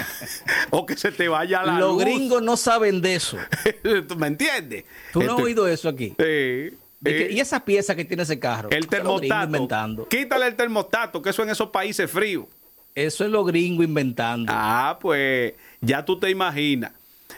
[0.70, 3.36] o que se te vaya la Los gringos no saben de eso.
[4.16, 4.84] ¿Me entiendes?
[5.12, 6.14] ¿Tú no has oído eso aquí?
[6.18, 6.76] Sí.
[7.04, 8.70] ¿Y esa pieza que tiene ese carro?
[8.70, 9.46] El termostato.
[9.46, 10.08] Inventando.
[10.08, 12.46] Quítale el termostato, que eso en esos países fríos.
[12.94, 14.52] Eso es lo gringo inventando.
[14.54, 16.92] Ah, pues ya tú te imaginas.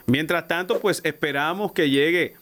[0.06, 2.36] Mientras tanto, pues esperamos que llegue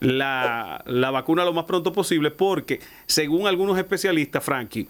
[0.00, 4.88] la, la vacuna lo más pronto posible porque, según algunos especialistas, Frankie,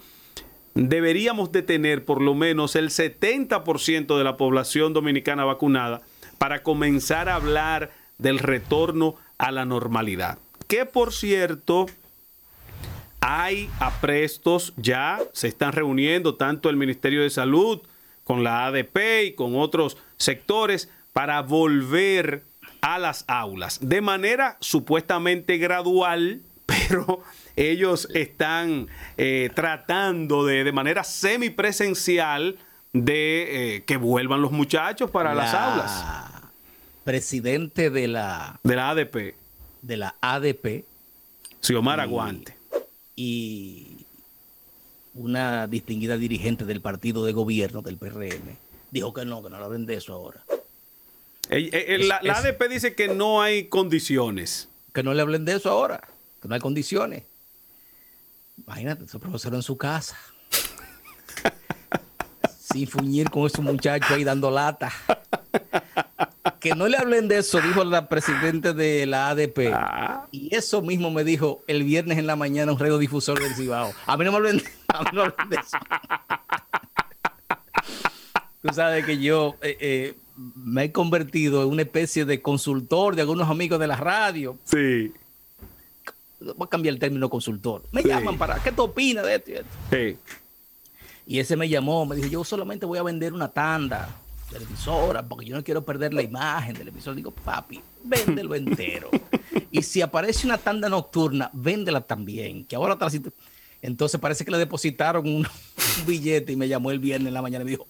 [0.74, 6.02] deberíamos de tener por lo menos el 70% de la población dominicana vacunada
[6.38, 10.38] para comenzar a hablar del retorno a la normalidad.
[10.68, 11.87] Que por cierto
[13.20, 17.80] hay aprestos ya, se están reuniendo tanto el Ministerio de Salud
[18.24, 22.42] con la ADP y con otros sectores para volver
[22.81, 27.23] a las aulas de manera supuestamente gradual, pero
[27.57, 32.59] ellos están eh, tratando de, de manera semipresencial
[32.93, 36.05] de eh, que vuelvan los muchachos para las aulas.
[37.05, 39.35] Presidente de la, de la ADP
[39.87, 40.85] de la ADP.
[41.61, 42.57] Xiomara Aguante.
[43.15, 44.05] Y
[45.15, 48.57] una distinguida dirigente del partido de gobierno del PRM
[48.91, 50.43] dijo que no, que no hablen de eso ahora.
[51.50, 54.68] La, ADP dice que no hay condiciones.
[54.92, 56.00] Que no le hablen de eso ahora,
[56.40, 57.24] que no hay condiciones.
[58.56, 60.16] Imagínate, ese profesor en su casa.
[62.59, 64.92] sin fuñir con esos muchachos ahí dando lata
[66.66, 69.72] que no le hablen de eso, dijo la presidenta de la ADP.
[69.72, 70.26] Ah.
[70.32, 73.92] Y eso mismo me dijo el viernes en la mañana un radiodifusor del Cibao.
[74.06, 75.78] A mí no me hablen, de eso.
[78.62, 83.22] Tú sabes que yo eh, eh, me he convertido en una especie de consultor de
[83.22, 84.57] algunos amigos de la radio.
[84.64, 85.12] Sí.
[86.40, 87.83] Voy a cambiar el término consultor.
[87.92, 89.62] Me llaman para, ¿qué tú opinas de esto?
[89.90, 90.16] Sí.
[91.27, 94.09] Y ese me llamó, me dijo, yo solamente voy a vender una tanda
[94.51, 97.14] televisora, porque yo no quiero perder la imagen del emisor.
[97.14, 99.11] Digo, papi, véndelo entero.
[99.70, 102.96] y si aparece una tanda nocturna, véndela también, que ahora
[103.83, 105.46] Entonces parece que le depositaron un,
[106.07, 107.87] billete y me llamó el viernes en la mañana y me dijo,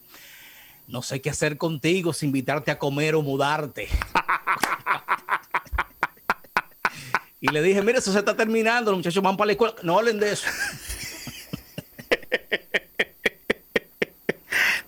[0.89, 3.89] no sé qué hacer contigo, si invitarte a comer o mudarte.
[7.41, 9.75] y le dije, mire, eso se está terminando, los muchachos van para la escuela.
[9.83, 10.49] No hablen de eso.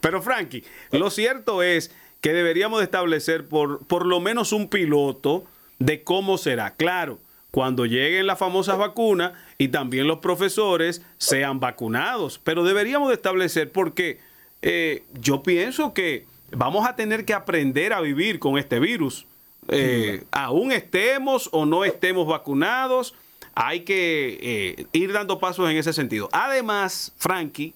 [0.01, 5.45] Pero Frankie, lo cierto es que deberíamos establecer por, por lo menos un piloto
[5.79, 6.75] de cómo será.
[6.75, 7.19] Claro,
[7.51, 12.41] cuando lleguen las famosas vacunas y también los profesores sean vacunados.
[12.43, 14.21] Pero deberíamos de establecer porque
[14.62, 19.27] eh, yo pienso que vamos a tener que aprender a vivir con este virus.
[19.68, 23.14] Eh, aún estemos o no estemos vacunados,
[23.55, 26.29] hay que eh, ir dando pasos en ese sentido.
[26.33, 27.75] Además, Frankie,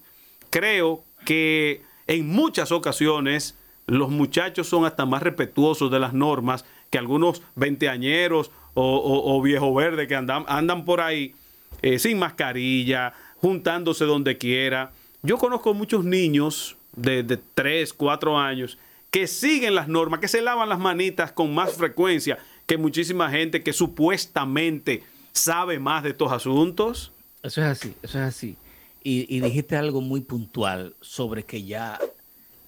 [0.51, 6.99] creo que en muchas ocasiones los muchachos son hasta más respetuosos de las normas que
[6.99, 11.35] algunos veinteañeros o, o, viejo verde que andan, andan por ahí
[11.83, 14.93] eh, sin mascarilla, juntándose donde quiera.
[15.23, 18.79] Yo conozco muchos niños de, de 3, 4 años
[19.11, 23.63] que siguen las normas, que se lavan las manitas con más frecuencia que muchísima gente
[23.63, 27.13] que supuestamente sabe más de estos asuntos.
[27.43, 28.57] Eso es así, eso es así.
[29.05, 31.99] Y, dijiste algo muy puntual sobre que ya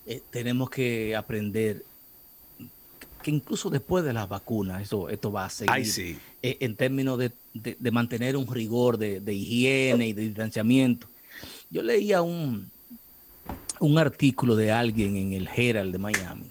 [0.04, 1.84] eh, tenemos que aprender
[3.22, 7.90] que incluso después de las vacunas, eso, esto va a seguir eh, en términos de,
[7.90, 11.06] mantener un rigor de, higiene y de distanciamiento.
[11.70, 12.70] Yo leía un,
[13.80, 16.50] un artículo de alguien en el Herald de Miami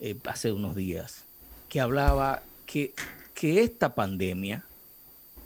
[0.00, 1.24] eh, hace unos días
[1.68, 2.94] que hablaba que,
[3.34, 4.64] que esta pandemia,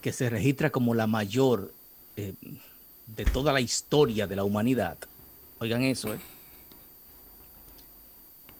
[0.00, 1.72] que se registra como la mayor
[2.16, 4.98] de toda la historia de la humanidad.
[5.61, 6.18] Oigan eso, ¿eh?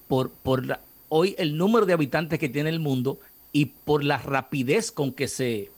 [0.09, 3.19] Por, por hoy el número de habitantes que tiene el mundo
[3.53, 5.71] y por la rapidez con que se...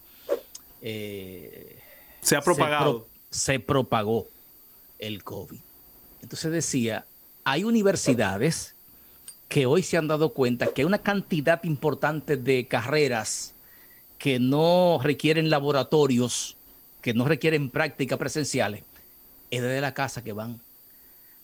[0.83, 1.79] Eh,
[2.21, 3.08] se ha propagado.
[3.31, 4.27] Se, propagó
[4.99, 5.59] el COVID.
[6.23, 7.05] Entonces decía,
[7.45, 8.75] hay universidades
[9.49, 13.55] que hoy se han dado cuenta que hay una cantidad importante de carreras
[14.19, 16.59] que no requieren laboratorios
[17.01, 18.83] que no requieren prácticas presenciales,
[19.51, 20.61] es desde la casa que van.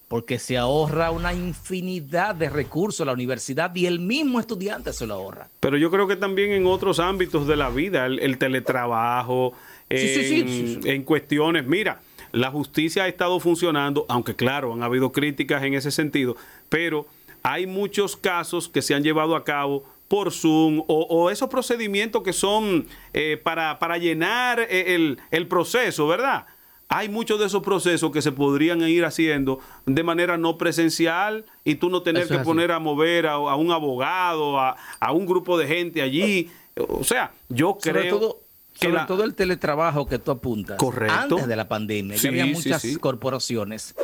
[0.09, 5.14] Porque se ahorra una infinidad de recursos la universidad y el mismo estudiante se lo
[5.14, 5.49] ahorra.
[5.61, 9.55] Pero yo creo que también en otros ámbitos de la vida, el, teletrabajo,
[9.90, 12.01] en, en cuestiones, mira,
[12.33, 16.37] la justicia ha estado funcionando, aunque claro, han habido críticas en ese sentido,
[16.68, 17.07] pero
[17.42, 22.33] hay muchos casos que se han llevado a cabo por Zoom o, esos procedimientos que
[22.33, 26.47] son eh, para, para, llenar eh, el, el proceso, ¿verdad?
[26.88, 31.77] hay muchos de esos procesos que se podrían ir haciendo de manera no presencial y
[31.77, 34.77] tú no tener que poner a mover a, un abogado, a,
[35.12, 36.51] un grupo de gente allí.
[36.77, 38.38] O sea, yo creo...
[38.75, 40.79] sobre todo el teletrabajo que tú apuntas.
[40.79, 41.15] Correcto.
[41.15, 43.95] Antes de la pandemia, había muchas corporaciones.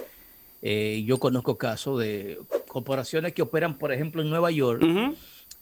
[0.63, 4.83] Eh, yo conozco casos de corporaciones que operan, por ejemplo, en Nueva York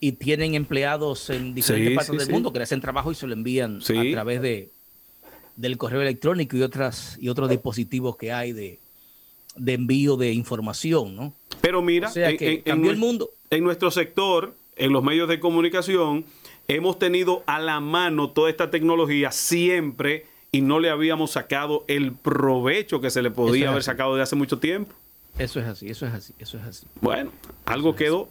[0.01, 3.33] y tienen empleados en diferentes partes del mundo que le hacen trabajo y se lo
[3.33, 4.71] envían a través de,
[5.57, 8.79] del correo electrónico y otras y otros dispositivos que hay de,
[9.67, 11.33] envío de información, ¿no?
[11.61, 13.31] Pero mira, en, el mundo.
[13.51, 16.25] En nuestro sector, en los medios de comunicación,
[16.69, 22.13] hemos tenido a la mano toda esta tecnología siempre y no le habíamos sacado el
[22.13, 24.95] provecho que se le podía haber sacado de hace mucho tiempo.
[25.39, 26.87] Eso es así, eso es así, eso es así.
[27.01, 27.33] Bueno,
[27.65, 28.29] algo quedó.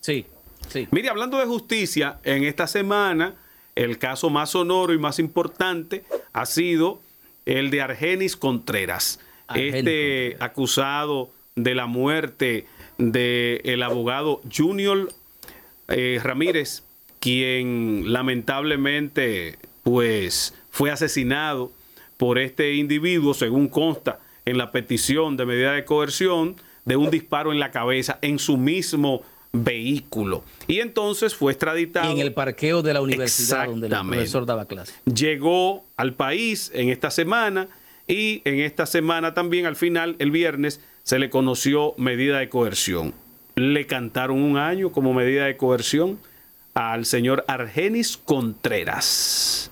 [0.00, 0.26] Sí,
[0.68, 0.88] sí.
[0.90, 3.34] Mire, hablando de justicia, en esta semana
[3.74, 7.00] el caso más sonoro y más importante ha sido
[7.44, 9.20] el de Argenis Contreras,
[9.54, 12.66] este acusado de la muerte
[12.98, 15.10] del abogado Junior
[15.88, 16.82] eh, Ramírez,
[17.26, 21.72] quien lamentablemente pues fue asesinado
[22.18, 27.50] por este individuo, según consta en la petición de medida de coerción, de un disparo
[27.50, 30.44] en la cabeza en su mismo vehículo.
[30.68, 32.12] Y entonces fue extraditado.
[32.12, 34.92] en el parqueo de la universidad donde el profesor daba clase.
[35.12, 37.66] Llegó al país en esta semana
[38.06, 43.14] y en esta semana también, al final, el viernes, se le conoció medida de coerción.
[43.56, 46.20] Le cantaron un año como medida de coerción
[46.76, 49.70] al señor Argenis Contreras.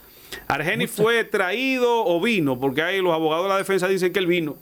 [0.48, 4.26] Argenis fue traído o vino, porque ahí los abogados de la defensa dicen que él
[4.26, 4.56] vino.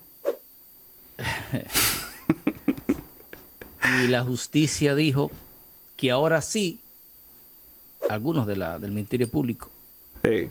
[4.03, 5.31] y la justicia dijo
[5.97, 6.81] que ahora sí,
[8.11, 9.71] algunos de la, del Ministerio Público,
[10.25, 10.51] sí.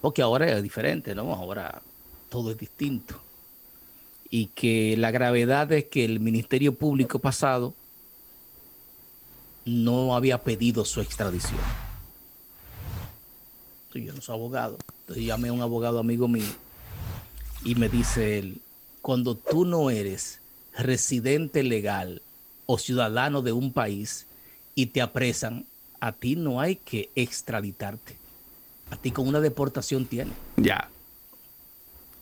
[0.00, 1.34] porque ahora es diferente, ¿no?
[1.34, 1.82] Ahora
[2.30, 3.20] todo es distinto.
[4.30, 7.74] Y que la gravedad es que el Ministerio Público pasado
[9.66, 11.60] no había pedido su extradición.
[13.92, 14.78] yo no soy abogado.
[15.00, 16.44] Entonces llamé a un abogado amigo mío
[17.64, 18.60] y me dice él,
[19.02, 20.40] cuando tú no eres
[20.76, 22.22] residente legal
[22.66, 24.26] o ciudadano de un país
[24.74, 25.66] y te apresan,
[26.00, 28.16] a ti no hay que extraditarte.
[28.90, 30.32] A ti con una deportación tiene.
[30.56, 30.90] Ya.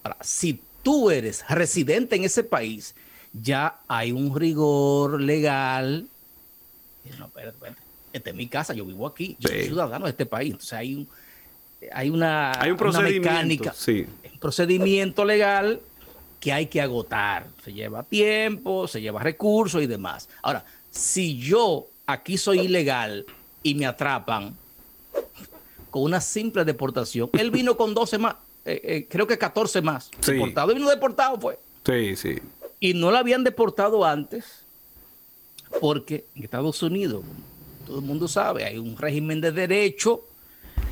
[0.03, 2.95] Ahora, si tú eres residente en ese país,
[3.33, 6.09] ya hay un rigor legal.
[7.19, 7.59] No, espérate,
[8.13, 10.53] Esta es mi casa, yo vivo aquí, yo soy ciudadano de este país.
[10.53, 11.09] Entonces hay un,
[11.93, 14.07] hay una, hay un procedimiento, mecánica, sí.
[14.33, 15.81] un procedimiento legal
[16.41, 17.47] que hay que agotar.
[17.63, 20.29] Se lleva tiempo, se lleva recursos y demás.
[20.43, 23.27] Ahora, si yo aquí soy ilegal
[23.63, 24.57] y me atrapan
[25.91, 30.11] con una simple deportación, él vino con 12 más, eh, eh, creo que 14 más
[30.27, 30.71] deportado.
[30.71, 31.59] Él vino deportado, fue.
[31.87, 32.39] Sí, sí.
[32.81, 34.64] Y no lo habían deportado antes
[35.81, 37.25] porque en Estados Unidos,
[37.87, 40.25] todo el mundo sabe, hay un régimen de derecho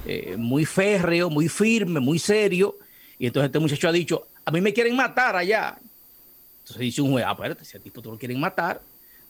[0.05, 2.77] eh, muy férreo, muy firme, muy serio.
[3.19, 5.79] Y entonces este muchacho ha dicho, a mí me quieren matar allá.
[6.61, 8.81] Entonces dice un juez, ah, espérate, si a tipo te lo quieren matar,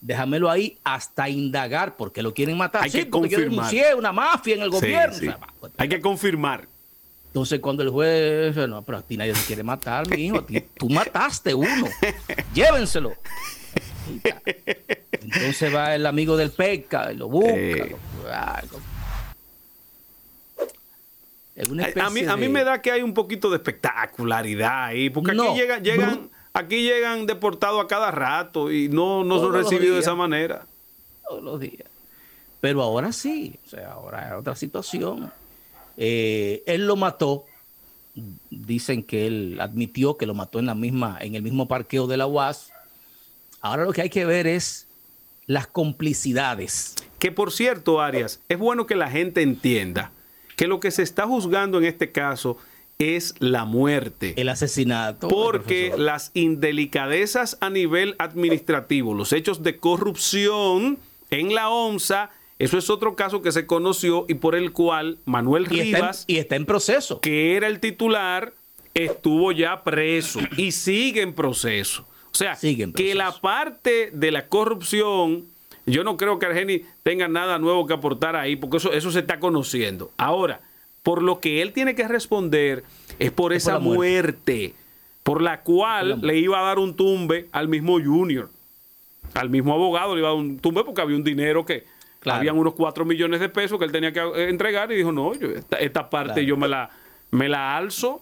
[0.01, 2.83] déjamelo ahí hasta indagar porque lo quieren matar.
[2.83, 3.71] Hay sí, que porque confirmar.
[3.71, 5.37] yo denuncié una mafia en el gobierno.
[5.59, 6.67] Pues, Hay que confirmar.
[7.27, 10.45] Entonces cuando el juez, no, pero a ti nadie se quiere matar, mi hijo,
[10.77, 11.87] tú mataste uno,
[12.53, 13.13] llévenselo.
[15.35, 17.53] Entonces va el amigo del pesca y lo busca.
[17.55, 17.95] Eh.
[21.95, 25.53] a, mí, a mí me da que hay un poquito de espectacularidad ahí, porque aquí
[25.55, 30.15] llegan, llegan, aquí llegan deportados a cada rato y no, no son recibidos de esa
[30.15, 30.65] manera.
[31.27, 31.87] Todos los días.
[32.61, 35.31] Pero ahora sí, o sea, ahora es otra situación.
[35.97, 37.45] Eh, él lo mató.
[38.49, 42.17] Dicen que él admitió que lo mató en la misma, en el mismo parqueo de
[42.17, 42.71] la UAS.
[43.59, 44.87] Ahora lo que hay que ver es
[45.47, 46.95] las complicidades.
[47.19, 50.11] Que por cierto, Arias, es bueno que la gente entienda
[50.55, 52.57] que lo que se está juzgando en este caso
[52.99, 54.33] es la muerte.
[54.37, 55.27] El asesinato.
[55.27, 60.99] Porque las indelicadezas a nivel administrativo, los hechos de corrupción
[61.31, 62.29] en la OMSA,
[62.59, 66.55] eso es otro caso que se conoció y por el cual Manuel Rivas, y está
[66.55, 68.53] en proceso, que era el titular,
[68.93, 72.05] estuvo ya preso y sigue en proceso.
[72.33, 72.57] O sea,
[72.95, 75.45] que la parte de la corrupción
[75.85, 79.19] yo no creo que Argeni tenga nada nuevo que aportar ahí, porque eso, eso se
[79.19, 80.11] está conociendo.
[80.17, 80.61] Ahora,
[81.03, 82.83] por lo que él tiene que responder
[83.19, 84.73] es por esa muerte.
[85.23, 88.49] por la cual le iba a dar un tumbe al mismo Junior,
[89.33, 91.85] al mismo abogado le iba a dar un tumbe porque había un dinero que
[92.25, 95.33] habían unos 4 millones de pesos que él tenía que eh, entregar y dijo, no,
[95.33, 96.89] yo, esta, parte yo me la,
[97.31, 98.21] me la alzo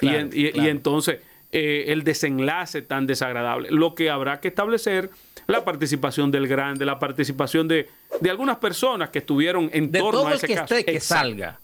[0.00, 1.20] y, y, entonces
[1.52, 3.70] eh, el desenlace tan desagradable.
[3.70, 5.10] Lo que habrá que establecer
[5.46, 7.88] la participación del grande, la participación de,
[8.20, 10.74] de algunas personas que estuvieron en torno a ese que caso.
[10.84, 11.58] que salga.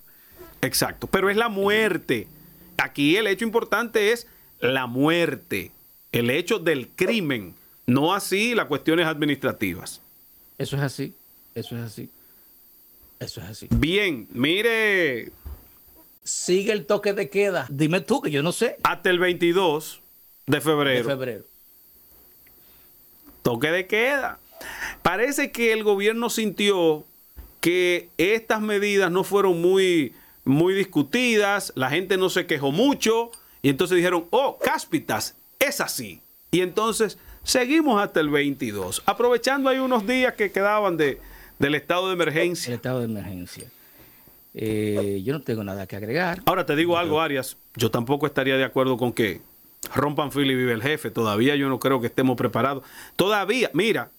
[0.62, 2.26] Exacto, pero es la muerte.
[2.78, 4.26] Aquí el hecho importante es
[4.60, 5.70] la muerte,
[6.12, 7.54] el hecho del crimen,
[7.86, 10.00] no así las cuestiones administrativas.
[10.56, 11.14] Eso es así,
[11.54, 12.10] eso es así.
[13.20, 13.68] Eso es así.
[13.70, 15.30] Bien, mire.
[16.24, 17.66] Sigue el toque de queda.
[17.68, 18.78] Dime tú, que yo no sé.
[18.82, 20.00] Hasta el 22
[20.46, 20.98] de febrero.
[20.98, 21.44] De febrero.
[23.42, 24.38] Toque de queda.
[25.02, 27.04] Parece que el gobierno sintió
[27.60, 30.14] que estas medidas no fueron muy,
[30.44, 33.30] muy discutidas, la gente no se quejó mucho,
[33.62, 36.20] y entonces dijeron, oh, cáspitas, es así.
[36.50, 41.20] Y entonces seguimos hasta el 22, aprovechando ahí unos días que quedaban de,
[41.58, 42.68] del estado de emergencia.
[42.68, 43.70] El estado de emergencia.
[44.54, 46.40] Eh, yo no tengo nada que agregar.
[46.46, 49.40] Ahora te digo algo, Arias, yo tampoco estaría de acuerdo con que
[49.92, 51.10] rompan fila y vive el jefe.
[51.10, 52.84] Todavía yo no creo que estemos preparados.
[53.16, 54.10] Todavía, mira,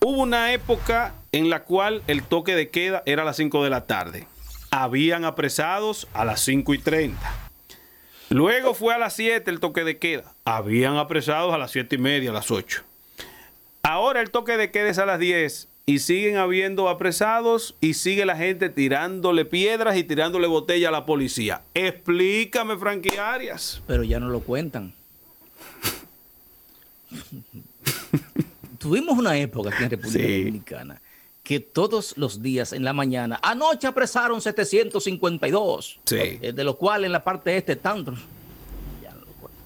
[0.00, 3.70] hubo una época en la cual el toque de queda era a las 5 de
[3.70, 4.26] la tarde.
[4.70, 7.18] Habían apresados a las 5 y 30.
[8.30, 10.32] Luego fue a las 7 el toque de queda.
[10.44, 12.82] Habían apresados a las 7 y media, a las 8.
[13.82, 18.26] Ahora el toque de queda es a las 10 y siguen habiendo apresados y sigue
[18.26, 21.62] la gente tirándole piedras y tirándole botella a la policía.
[21.74, 23.80] Explícame, Frankie Arias.
[23.86, 24.92] Pero ya no lo cuentan.
[28.78, 31.00] Tuvimos una época aquí en República Dominicana
[31.44, 37.12] que todos los días en la mañana, anoche apresaron 752, eh, de los cuales en
[37.12, 38.12] la parte este tanto.
[39.00, 39.64] Ya no lo cuentan.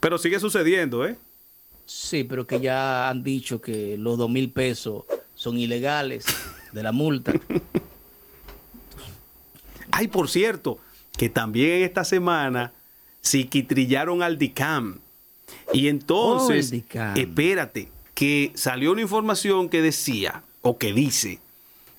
[0.00, 1.16] Pero sigue sucediendo, ¿eh?
[1.86, 5.04] Sí, pero que ya han dicho que los dos mil pesos
[5.34, 6.24] son ilegales
[6.72, 7.32] de la multa.
[9.90, 10.78] Ay, por cierto,
[11.16, 12.72] que también esta semana
[13.20, 14.98] psiquitrillaron al DICAM.
[15.72, 21.38] Y entonces, oh, espérate, que salió una información que decía, o que dice,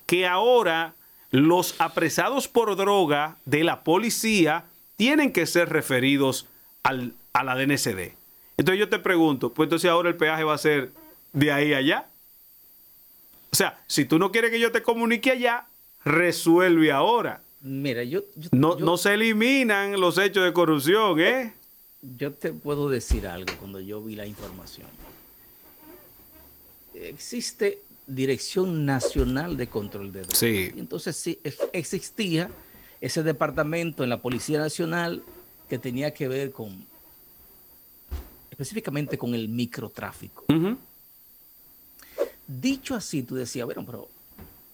[0.06, 0.94] que ahora
[1.30, 4.64] los apresados por droga de la policía
[4.96, 6.46] tienen que ser referidos
[6.82, 8.12] al, a la DNCD.
[8.56, 10.90] Entonces yo te pregunto, pues entonces ahora el peaje va a ser
[11.32, 12.06] de ahí a allá.
[13.50, 15.66] O sea, si tú no quieres que yo te comunique allá,
[16.04, 17.40] resuelve ahora.
[17.60, 21.52] Mira, yo, no, no se eliminan los hechos de corrupción, ¿eh?
[22.18, 24.86] Yo te puedo decir algo cuando yo vi la información.
[26.94, 30.38] Existe Dirección Nacional de Control de Drogas.
[30.38, 30.72] Sí.
[30.76, 31.38] Entonces sí,
[31.72, 32.50] existía
[33.00, 35.22] ese departamento en la Policía Nacional
[35.68, 36.84] que tenía que ver con
[38.54, 40.44] específicamente con el microtráfico.
[42.46, 44.08] Dicho así, tú decías, bueno, pero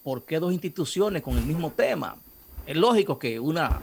[0.02, 2.16] ¿por qué dos instituciones con el mismo tema?
[2.66, 3.80] Es lógico que una...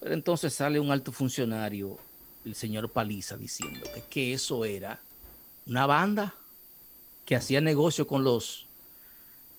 [0.00, 1.98] Pero entonces sale un alto funcionario,
[2.44, 5.00] el señor Paliza, diciendo que, eso era
[5.66, 6.34] una banda
[7.24, 8.66] que hacía negocio con los,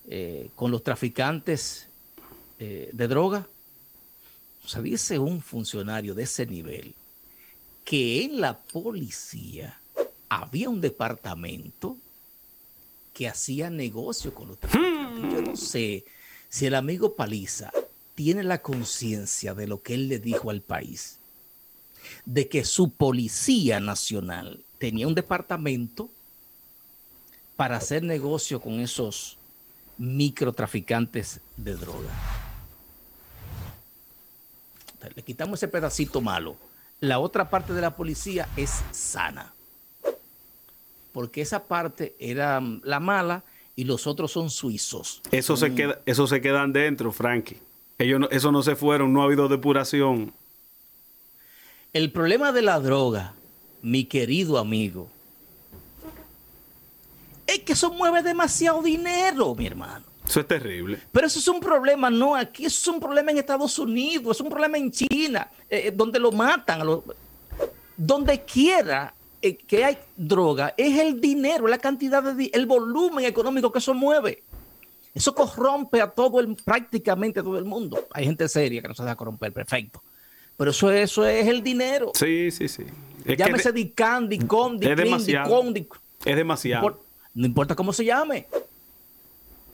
[0.06, 1.88] eh, con los traficantes
[2.60, 3.48] eh, de droga.
[4.64, 6.94] O sea, dice un funcionario de ese nivel
[7.88, 9.80] que en la policía
[10.28, 11.96] había un departamento
[13.14, 15.32] que hacía negocio con los traficantes.
[15.32, 16.04] Yo no sé
[16.50, 17.72] si el amigo Paliza
[18.14, 21.18] tiene la conciencia de lo que él le dijo al país,
[22.26, 26.10] de que su policía nacional tenía un departamento
[27.56, 29.38] para hacer negocio con esos
[29.96, 32.10] microtraficantes de droga.
[35.16, 36.67] Le quitamos ese pedacito malo
[37.00, 39.52] la otra parte de la policía es sana.
[41.12, 43.44] Porque esa parte era mm, la mala
[43.76, 45.22] y los otros son suizos.
[45.30, 47.58] Eso, se, queda, eso se quedan dentro, Frankie.
[47.98, 50.32] Ellos no, eso no se fueron, no ha habido depuración.
[51.92, 53.34] El problema de la droga,
[53.82, 55.08] mi querido amigo,
[57.46, 60.04] es que eso mueve demasiado dinero, mi hermano.
[60.28, 60.98] Eso es terrible.
[61.10, 64.40] Pero eso es un problema, no aquí, eso es un problema en Estados Unidos, es
[64.42, 66.80] un problema en China, eh, eh, donde lo matan.
[67.96, 73.72] donde quiera eh, que hay droga, es el dinero, la cantidad de el volumen económico
[73.72, 74.42] que eso mueve.
[75.14, 78.06] Eso corrompe a todo el, prácticamente a todo el mundo.
[78.12, 80.02] Hay gente seria que no se deja corromper, perfecto.
[80.58, 82.12] Pero eso, eso es el dinero.
[82.14, 82.84] Sí, sí, sí.
[83.24, 85.64] Llámese de, Candy, Condi, es demasiado.
[86.24, 87.00] Es demasiado.
[87.34, 88.46] no importa cómo se llame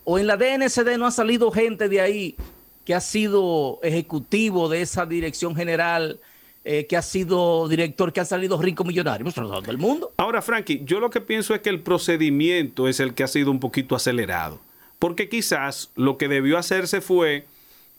[0.04, 2.36] o en la DNCD no ha salido gente de ahí
[2.84, 6.20] que ha sido ejecutivo de esa dirección general,
[6.64, 10.12] eh, que ha sido director, que ha salido rico millonario, pues, del mundo.
[10.16, 13.50] Ahora, Frankie, yo lo que pienso es que el procedimiento es el que ha sido
[13.50, 14.60] un poquito acelerado,
[14.98, 17.46] porque quizás lo que debió hacerse fue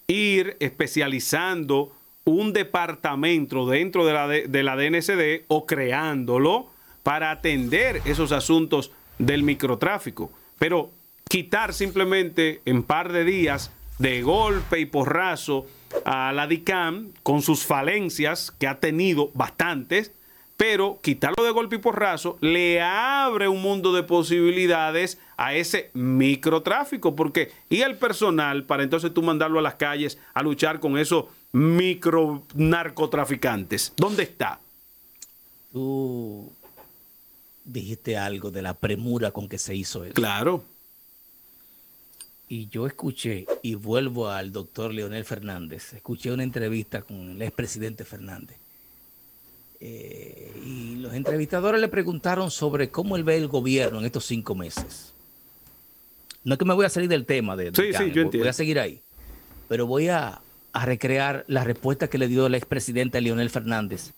[0.08, 1.92] ir especializando
[2.26, 6.68] un departamento dentro de la, de la DNCD o creándolo
[7.04, 10.32] para atender esos asuntos del microtráfico.
[10.58, 10.90] Pero
[11.36, 13.70] quitar simplemente en par de días
[14.00, 15.66] de golpe y porrazo
[16.06, 20.14] a la DICAM con sus falencias, que ha tenido bastantes,
[20.56, 27.18] pero quitarlo de golpe y porrazo le abre un mundo de posibilidades a ese microtráfico,
[27.18, 31.26] porque y el personal para entonces tú mandarlo a las calles a luchar con esos
[31.52, 33.92] micro narcotraficantes.
[33.98, 34.62] ¿Dónde está?
[35.74, 36.50] Tú
[37.66, 40.14] dijiste algo de la premura con que se hizo eso.
[40.14, 40.64] Claro
[42.48, 48.06] y yo escuché, y vuelvo al doctor Leonel Fernández, escuché una entrevista con el expresidente
[48.06, 48.58] Fernández.
[49.80, 54.56] Eh, y los entrevistadores le preguntaron sobre cómo él ve el gobierno en estos cinco
[54.56, 55.14] meses.
[56.44, 58.40] No es que me voy a salir del tema de, sí, sí, yo entiendo.
[58.40, 59.02] voy a seguir ahí,
[59.68, 60.42] pero voy a,
[60.72, 64.12] a recrear la respuesta que le dio el expresidente Leonel Fernández.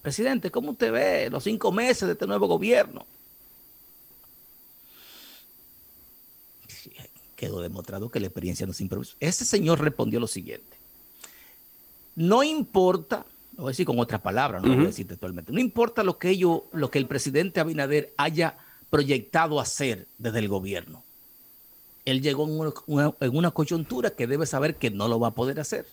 [0.00, 3.04] Presidente, ¿cómo usted ve los cinco meses de este nuevo gobierno?
[7.38, 9.14] Quedó demostrado que la experiencia no es improviso.
[9.20, 10.76] Ese señor respondió lo siguiente.
[12.16, 13.24] No importa,
[13.56, 16.02] lo voy a decir con otras palabras, no lo voy a decir textualmente, no importa
[16.02, 18.58] lo que, ello, lo que el presidente Abinader haya
[18.90, 21.04] proyectado hacer desde el gobierno.
[22.04, 25.34] Él llegó en una, en una coyuntura que debe saber que no lo va a
[25.34, 25.86] poder hacer.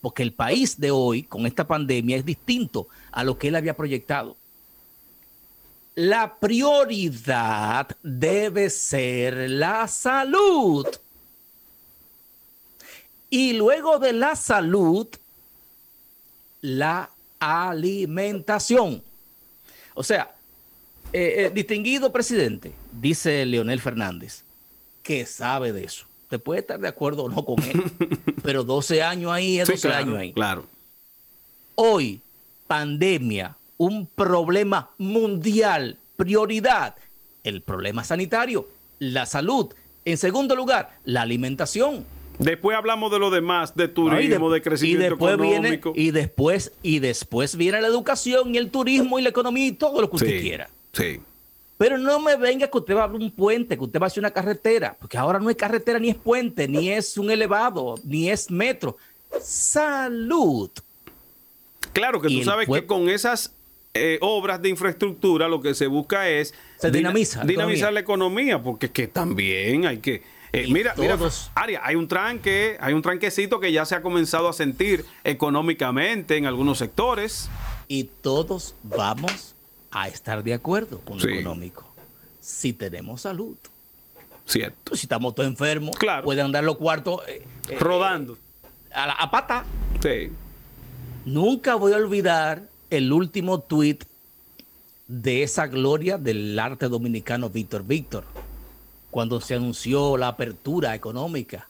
[0.00, 3.76] Porque el país de hoy, con esta pandemia, es distinto a lo que él había
[3.76, 4.36] proyectado
[5.98, 10.86] la prioridad debe ser la salud.
[13.28, 15.08] Y luego de la salud,
[16.60, 19.02] la alimentación.
[19.94, 20.32] O sea,
[21.12, 24.44] eh, eh, distinguido presidente, dice Leonel Fernández,
[25.02, 26.06] que sabe de eso.
[26.30, 27.82] Te puede estar de acuerdo o no con él,
[28.44, 30.32] pero 12 años ahí es 12 años ahí.
[30.32, 30.64] Claro.
[31.74, 32.20] Hoy,
[32.68, 36.96] pandemia, un problema mundial, prioridad,
[37.44, 38.68] el problema sanitario,
[38.98, 39.72] la salud.
[40.04, 42.04] En segundo lugar, la alimentación.
[42.38, 45.92] Después hablamos de lo demás, de turismo, de, crecimiento y después económico.
[45.96, 50.00] y después, y después viene la educación y el turismo y la economía y todo
[50.00, 50.68] lo que usted quiera.
[50.92, 51.20] Sí.
[51.78, 54.08] Pero no me venga que usted va a abrir un puente, que usted va a
[54.08, 57.96] hacer una carretera, porque ahora no es carretera, ni es puente, ni es un elevado,
[58.04, 58.96] ni es metro.
[59.40, 60.70] Salud.
[61.92, 63.52] Claro que tú sabes que con esas
[63.94, 66.54] eh, obras de infraestructura, lo que se busca es
[66.92, 70.22] dinamizar la economía, porque es que también hay que...
[70.52, 71.18] Eh, mira, mira,
[71.54, 76.36] Aria, hay un tranque, hay un tranquecito que ya se ha comenzado a sentir económicamente
[76.36, 77.50] en algunos sectores.
[77.86, 79.54] Y todos vamos
[79.90, 81.86] a estar de acuerdo con lo económico.
[82.40, 83.56] Si tenemos salud.
[84.46, 84.96] Cierto.
[84.96, 86.24] Si estamos todos enfermos, claro.
[86.24, 87.44] pueden andar los cuartos eh,
[87.78, 88.38] rodando.
[88.92, 89.64] a, la, a pata.
[90.02, 90.30] Sí.
[91.26, 94.04] Nunca voy a olvidar el último tuit
[95.06, 98.24] de esa gloria del arte dominicano Víctor Víctor,
[99.10, 101.68] cuando se anunció la apertura económica,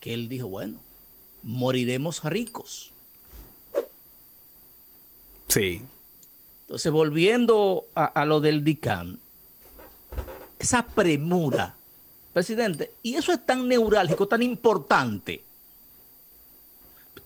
[0.00, 0.78] que él dijo, bueno,
[1.42, 2.92] moriremos ricos.
[5.48, 5.82] Sí.
[6.62, 9.18] Entonces, volviendo a, lo del DICAN,
[10.58, 11.76] esa premura,
[12.32, 15.44] presidente, y eso es tan neurálgico, tan importante,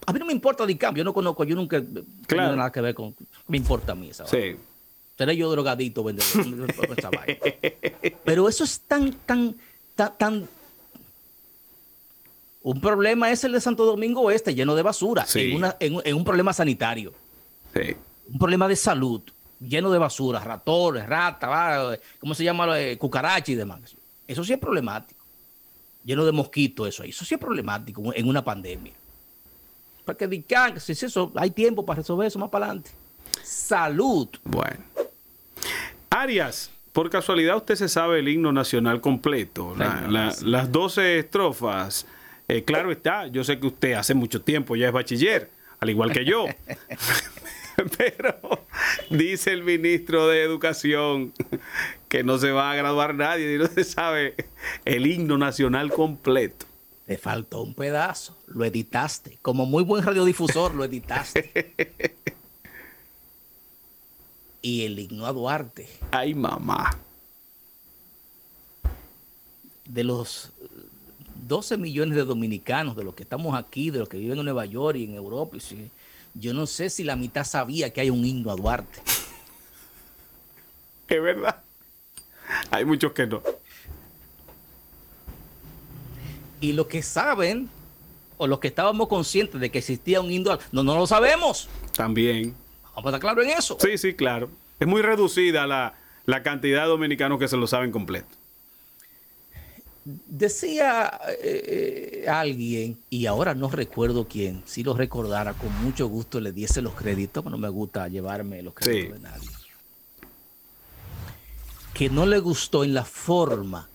[0.07, 1.82] a mí no me importa DICAM, yo no conozco, yo nunca
[2.26, 3.14] tengo nada que ver con.
[3.48, 4.57] Me importa a mí esa Sí.
[5.16, 6.66] Seré yo drogadito vendedor.
[8.24, 9.55] Pero eso es tan, tan,
[9.94, 10.48] tan,
[12.62, 17.12] Un problema es el de Santo Domingo Oeste, lleno de basura, en, un problema sanitario.
[17.74, 17.94] Sí.
[18.32, 19.20] Un problema de salud,
[19.61, 22.80] lleno de basura, ratones, ratas, ¿cómo se llama?
[22.80, 23.94] Eh, cucaracha y demás.
[24.26, 25.20] Eso sí es problemático.
[26.03, 27.03] Lleno de mosquitos, eso.
[27.03, 28.94] Eso sí es problemático en una pandemia
[30.16, 32.90] que digan, si eso, hay tiempo para resolver eso más para adelante.
[33.42, 34.28] Salud.
[34.44, 34.78] Bueno.
[36.11, 42.06] Arias, por casualidad usted se sabe el himno nacional completo, las 12 estrofas.
[42.48, 46.12] Eh, claro está, yo sé que usted hace mucho tiempo ya es bachiller, al igual
[46.12, 46.46] que yo.
[47.96, 48.66] Pero
[49.08, 51.32] dice el ministro de Educación
[52.08, 54.34] que no se va a graduar nadie y no se sabe
[54.84, 56.66] el himno nacional completo.
[57.11, 59.36] Te faltó un pedazo, lo editaste.
[59.42, 61.74] Como muy buen radiodifusor, lo editaste.
[64.62, 65.88] y el himno a Duarte.
[66.12, 66.96] Ay, mamá.
[69.86, 70.52] De los
[71.48, 74.66] 12 millones de dominicanos, de los que estamos aquí, de los que viven en Nueva
[74.66, 75.56] York y en Europa,
[76.34, 79.00] yo no sé si la mitad sabía que hay un himno a Duarte.
[81.08, 81.61] Es verdad.
[82.70, 83.42] Hay muchos que no.
[86.61, 87.68] Y los que saben,
[88.36, 91.68] o los que estábamos conscientes de que existía un himno, no, no lo sabemos.
[91.96, 92.54] También.
[92.94, 93.78] Vamos a estar claro en eso.
[93.80, 94.50] Sí, sí, claro.
[94.78, 95.94] Es muy reducida la,
[96.26, 98.28] la cantidad de dominicanos que se lo saben completo.
[100.04, 106.52] Decía eh, alguien, y ahora no recuerdo quién, si lo recordara, con mucho gusto le
[106.52, 109.48] diese los créditos, pero no me gusta llevarme los créditos de nadie.
[111.92, 113.88] Que no le gustó en la forma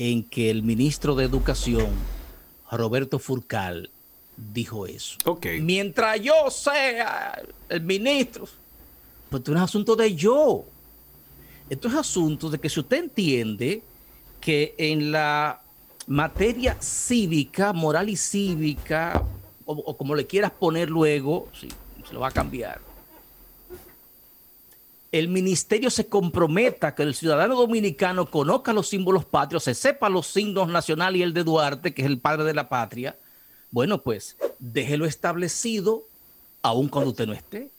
[0.00, 1.90] en que el ministro de Educación,
[2.72, 3.90] Roberto Furcal,
[4.34, 5.18] dijo eso.
[5.60, 8.48] Mientras yo sea el ministro,
[9.28, 10.64] pues esto es asunto de yo.
[11.68, 13.82] Esto es asunto de que si usted entiende
[14.40, 15.60] que en la
[16.06, 19.22] materia cívica, moral y cívica,
[19.66, 21.68] o, como le quieras poner luego, sí,
[22.08, 22.80] se lo va a cambiar.
[25.12, 30.28] El ministerio se comprometa que el ciudadano dominicano conozca los símbolos patrios, se sepa los
[30.28, 33.16] signos nacionales y el de Duarte, que es el padre de la patria.
[33.72, 36.04] Bueno, pues déjelo establecido
[36.62, 37.70] aun cuando usted no esté.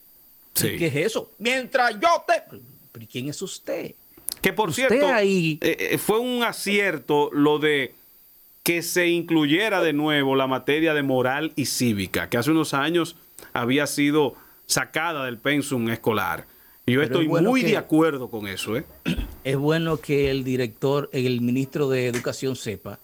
[0.53, 1.31] ¿Qué es eso?
[1.37, 2.43] Mientras yo te...
[2.91, 3.95] ¿Pero quién es usted?
[4.41, 5.57] Que por cierto, ahí...
[5.61, 7.95] Eh, eh, fue un acierto lo de
[8.63, 13.15] que se incluyera de nuevo la materia de moral y cívica, que hace unos años
[13.53, 14.35] había sido
[14.67, 16.45] sacada del pensum escolar.
[16.85, 18.77] Yo estoy muy de acuerdo con eso.
[18.77, 18.85] ¿eh?
[19.43, 22.99] Es bueno que el director, el ministro de Educación sepa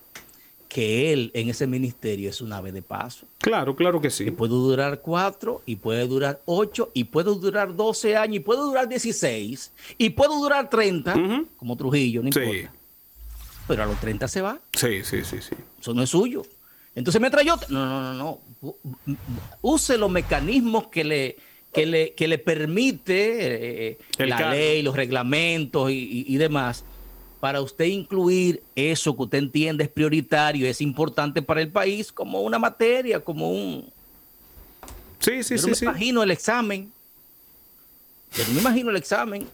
[0.68, 3.26] que él en ese ministerio es un ave de paso.
[3.40, 4.26] Claro, claro que sí.
[4.26, 8.62] Que puede durar cuatro, y puede durar ocho, y puede durar doce años, y puede
[8.62, 11.16] durar dieciséis, y puede durar treinta,
[11.56, 12.72] como Trujillo, no importa.
[13.68, 14.60] Pero a los treinta se va.
[14.74, 15.56] Sí, sí, sí, sí.
[15.82, 16.44] Eso no es suyo.
[16.94, 17.56] Entonces, mientras yo...
[17.70, 18.76] No, no, no, no.
[19.62, 21.38] Use los mecanismos que le,
[21.74, 26.84] que le, que le permite eh, la ley, los reglamentos y demás
[27.40, 32.42] para usted incluir eso que usted entiende es prioritario, es importante para el país, como
[32.42, 33.92] una materia, como un...
[35.20, 35.70] Sí, sí, sí.
[35.70, 36.92] Yo me imagino el examen.
[38.34, 39.48] Yo me imagino el examen.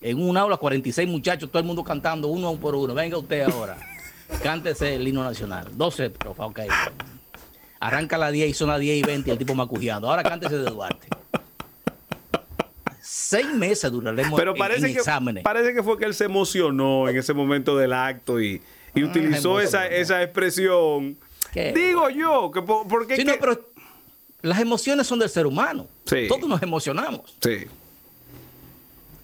[0.00, 2.94] En un aula, 46 muchachos, todo el mundo cantando uno por uno.
[2.94, 3.76] Venga usted ahora.
[4.42, 5.68] Cántese el himno nacional.
[5.72, 6.60] 12, favor, ok.
[7.80, 10.08] Arranca la 10 y son las 10 y 20 y el tipo macujeando.
[10.08, 11.08] Ahora cántese de Duarte
[13.06, 15.00] seis meses duraremos Pero parece que,
[15.42, 18.60] Parece que fue que él se emocionó en ese momento del acto y,
[18.94, 21.16] y ah, utilizó esa, esa expresión.
[21.54, 23.36] Digo yo, que porque...
[23.40, 23.70] pero
[24.42, 25.86] las emociones son del ser humano.
[26.28, 27.34] Todos nos emocionamos.
[27.40, 27.66] Sí.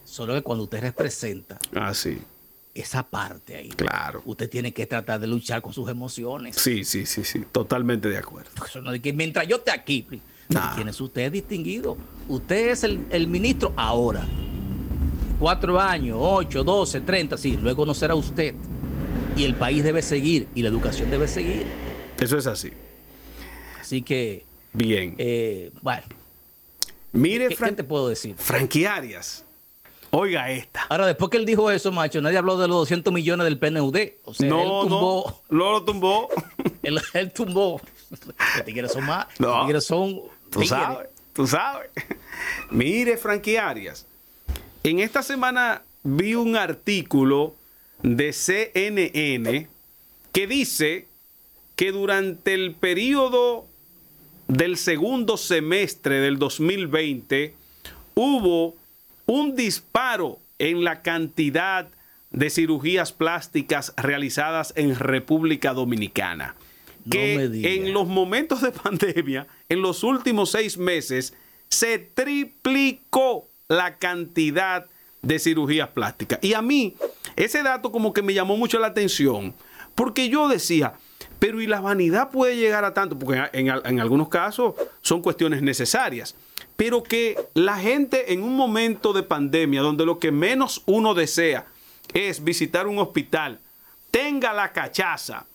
[0.05, 2.19] Solo que cuando usted representa ah, sí.
[2.75, 4.23] esa parte ahí, claro.
[4.27, 6.57] usted tiene que tratar de luchar con sus emociones.
[6.57, 7.45] Sí, sí, sí, sí.
[7.51, 8.51] Totalmente de acuerdo.
[9.15, 10.07] mientras yo esté aquí,
[10.75, 11.97] ¿Quién es usted distinguido?
[12.29, 14.27] Usted es el, ministro ahora.
[15.39, 18.55] Cuatro años, ocho, doce, treinta, sí, luego no será usted.
[19.37, 21.67] Y el país debe seguir y la educación debe seguir.
[22.21, 22.71] Eso es así.
[23.81, 24.45] Así que.
[24.73, 25.15] Bien.
[25.19, 26.03] Eh, bueno.
[27.13, 28.35] Mire, ¿Qué, te puedo decir?
[28.39, 29.45] Franquiarias.
[30.11, 30.83] Oiga esta.
[30.89, 33.97] Ahora, después que él dijo eso, macho, nadie habló de los 200 millones del PNUD.
[34.25, 35.43] O sea, no, él tumbó.
[35.49, 36.29] No, lo tumbó.
[36.83, 37.81] él, él tumbó.
[38.57, 39.27] Los tigres son más.
[39.39, 40.21] Los tigres son
[40.53, 41.91] Tú sabes, tú sabes.
[42.71, 44.07] Mire, Frankie Arias,
[44.85, 47.55] en esta semana vi un artículo
[48.03, 49.69] de CNN
[50.33, 51.07] que dice
[51.75, 53.67] que durante el periodo
[54.49, 57.55] del segundo semestre del 2020
[58.15, 58.77] hubo
[59.27, 61.89] un disparo en la cantidad
[62.31, 66.57] de cirugías plásticas realizadas en República Dominicana
[67.11, 71.35] que en los momentos de pandemia, en los últimos seis meses,
[71.69, 74.87] se triplicó la cantidad
[75.23, 76.39] de cirugías plásticas.
[76.43, 76.97] Y a mí,
[77.37, 79.55] ese dato como que me llamó mucho la atención,
[79.95, 80.95] porque yo decía,
[81.39, 83.19] pero ¿y la vanidad puede llegar a tanto?
[83.19, 86.37] Porque en, en algunos casos son cuestiones necesarias.
[86.77, 91.67] Pero que la gente en un momento de pandemia, donde lo que menos uno desea
[92.15, 93.61] es visitar un hospital,
[94.11, 95.47] tenga la cachaza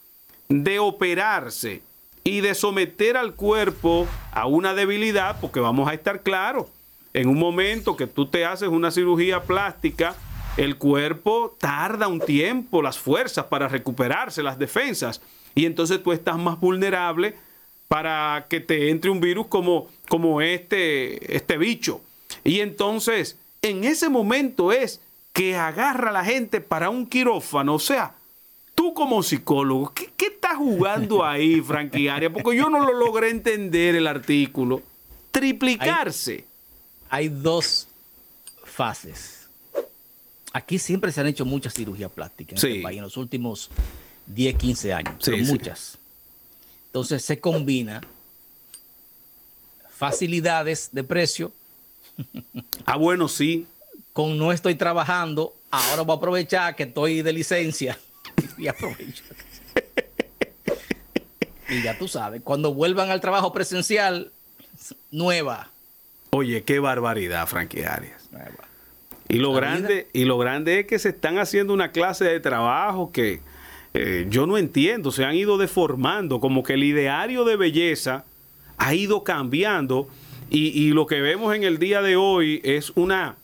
[0.50, 1.82] de operarse
[2.24, 6.68] y de someter al cuerpo a una debilidad, porque vamos a estar claros,
[7.14, 10.16] en un momento que tú te haces una cirugía plástica,
[10.58, 15.22] el cuerpo tarda un tiempo, las fuerzas para recuperarse, las defensas,
[15.56, 17.36] y entonces tú estás más vulnerable
[17.88, 22.02] para que te entre un virus como, como este, este bicho.
[22.44, 25.02] Y entonces, en ese momento es
[25.34, 28.17] que agarra a la gente para un quirófano, o sea,
[28.78, 32.32] tú como psicólogo, ¿qué, estás jugando ahí, franquiaria?
[32.32, 34.84] Porque yo no lo logré entender el artículo.
[35.32, 36.46] Triplicarse.
[37.10, 37.88] Hay, hay dos
[38.64, 39.50] fases.
[40.54, 43.70] Aquí siempre se han hecho muchas cirugías plásticas en este país en los últimos
[44.28, 45.98] 10, 15 años, pero muchas.
[46.86, 48.02] Entonces se combina
[49.90, 51.52] facilidades de precio.
[52.86, 53.66] Ah, bueno, sí.
[54.14, 57.98] Con no estoy trabajando, ahora voy a aprovechar que estoy de licencia
[58.64, 59.24] y aprovecho.
[61.70, 64.32] y ya tú sabes, cuando vuelvan al trabajo presencial,
[65.12, 65.70] nueva.
[66.32, 68.30] Oye, qué barbaridad, Frankie Arias.
[69.30, 73.12] Y lo grande, y lo grande es que se están haciendo una clase de trabajo
[73.12, 73.42] que
[73.94, 78.26] eh, yo no entiendo, se han ido deformando, como que el ideario de belleza
[78.78, 80.08] ha ido cambiando
[80.50, 83.36] y, lo que vemos en el día de hoy es una,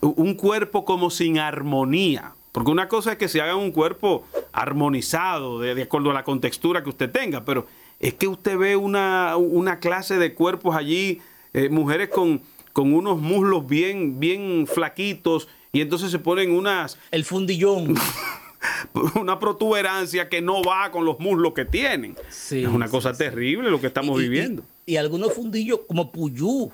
[0.00, 2.32] un cuerpo como sin armonía.
[2.50, 4.26] Porque una cosa es que se haga un cuerpo
[4.58, 7.66] armonizado, de, acuerdo a la contextura que usted tenga, pero
[8.00, 9.36] es que usted ve una,
[9.80, 11.20] clase de cuerpos allí,
[11.54, 12.42] eh, mujeres con,
[12.72, 16.98] con unos muslos bien, bien flaquitos, y entonces se ponen unas...
[17.10, 17.94] El fundillón.
[19.14, 22.16] una protuberancia que no va con los muslos que tienen.
[22.28, 24.62] es una cosa terrible lo que estamos viviendo.
[24.86, 26.70] Y, algunos fundillos como Puyú.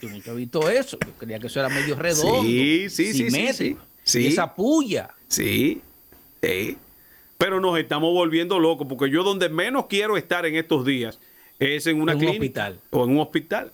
[0.00, 0.98] Yo nunca he visto eso.
[1.04, 2.42] Yo creía que eso era medio redondo.
[2.42, 5.10] Sí, sí, sí, sí, esa puya.
[5.28, 5.82] Sí.
[7.38, 11.18] Pero nos estamos volviendo locos porque yo donde menos quiero estar en estos días
[11.58, 12.32] es en una clínica
[12.68, 12.80] hospital.
[12.90, 13.72] o en un hospital.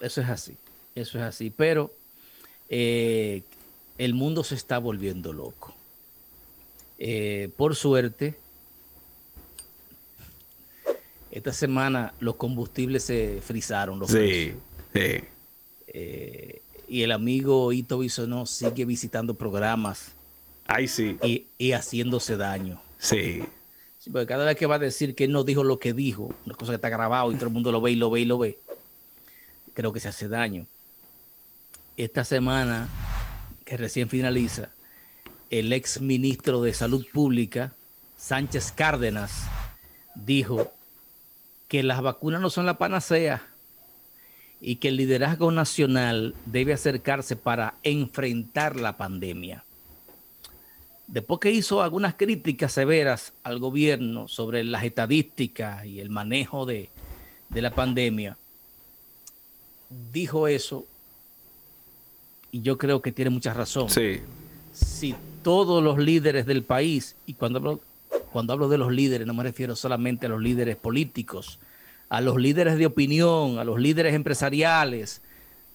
[0.00, 0.56] Eso es así.
[0.94, 1.50] Eso es así.
[1.50, 1.92] Pero
[2.68, 3.42] eh,
[3.98, 5.74] el mundo se está volviendo loco.
[6.98, 8.36] Eh, por suerte,
[11.32, 13.98] esta semana los combustibles se frizaron.
[13.98, 14.52] Los sí,
[14.94, 15.24] sí.
[15.88, 20.12] Eh, y el amigo Ito Bisonó sigue visitando programas.
[20.66, 21.18] Ay, sí.
[21.58, 22.80] Y, haciéndose daño.
[23.02, 23.42] Sí.
[24.12, 26.70] Porque cada vez que va a decir que no dijo lo que dijo, una cosa
[26.70, 28.58] que está grabado y todo el mundo lo ve y lo ve y lo ve,
[29.74, 30.66] creo que se hace daño.
[31.96, 32.88] Esta semana,
[33.64, 34.70] que recién finaliza,
[35.50, 37.72] el ex ministro de Salud Pública,
[38.16, 39.46] Sánchez Cárdenas,
[40.14, 40.72] dijo
[41.66, 43.42] que las vacunas no son la panacea
[44.60, 49.64] y que el liderazgo nacional debe acercarse para enfrentar la pandemia.
[51.06, 56.88] Después que hizo algunas críticas severas al gobierno sobre las estadísticas y el manejo de,
[57.50, 58.36] de la pandemia,
[60.12, 60.86] dijo eso
[62.50, 63.88] y yo creo que tiene mucha razón.
[63.90, 64.20] Sí.
[64.72, 67.80] Si todos los líderes del país, y cuando hablo,
[68.32, 71.58] cuando hablo de los líderes no me refiero solamente a los líderes políticos,
[72.08, 75.22] a los líderes de opinión, a los líderes empresariales,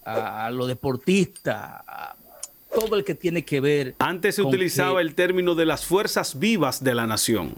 [0.06, 2.16] a, los deportistas, a
[2.80, 3.96] todo el que tiene que ver.
[3.98, 7.56] Antes se utilizaba el término de las fuerzas vivas de la nación.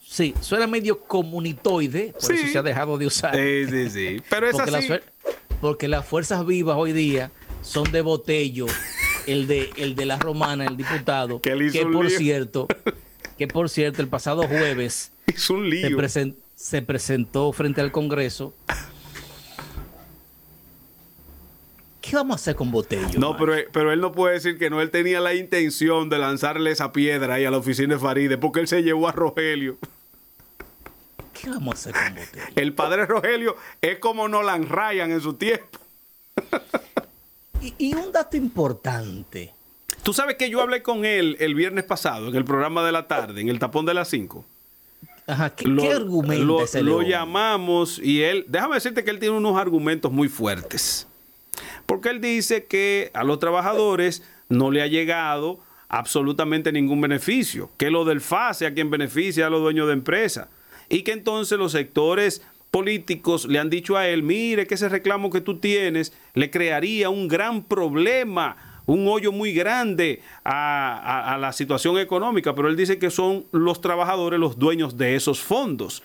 [0.00, 3.34] Sí, suena medio comunitoide, por eso se ha dejado de usar.
[3.34, 4.22] Sí, sí, sí.
[4.28, 4.92] Pero es porque así.
[5.60, 7.30] porque las fuerzas vivas hoy día
[7.62, 8.66] son de botello
[9.26, 12.66] el de, el de la romana, el diputado, que, por cierto,
[13.38, 15.12] que por cierto, el pasado jueves
[16.54, 18.54] Se, presentó frente al Congreso.
[22.02, 23.18] ¿Qué vamos a hacer con Botello?
[23.18, 26.72] No, pero, pero, él no puede decir que no, él tenía la intención de lanzarle
[26.72, 29.78] esa piedra ahí a la oficina de Faride, porque él se llevó a Rogelio.
[31.32, 32.52] ¿Qué vamos a hacer con Botello?
[32.56, 35.78] El padre Rogelio es como Nolan Ryan en su tiempo.
[37.78, 39.54] Y, un dato importante.
[40.02, 43.06] Tú sabes que yo hablé con él el viernes pasado en el programa de la
[43.06, 44.44] tarde, en el tapón de las 5.
[45.28, 50.10] Ajá, ¿qué, lo, argumento lo, llamamos y él, déjame decirte que él tiene unos argumentos
[50.10, 51.06] muy fuertes.
[51.86, 57.90] Porque él dice que a los trabajadores no le ha llegado absolutamente ningún beneficio, que
[57.90, 60.48] lo del FASE a quien beneficia a los dueños de empresa
[60.88, 65.30] y que entonces los sectores políticos le han dicho a él, mire que ese reclamo
[65.30, 68.56] que tú tienes le crearía un gran problema,
[68.86, 74.40] un hoyo muy grande a, la situación económica, pero él dice que son los trabajadores
[74.40, 76.02] los dueños de esos fondos.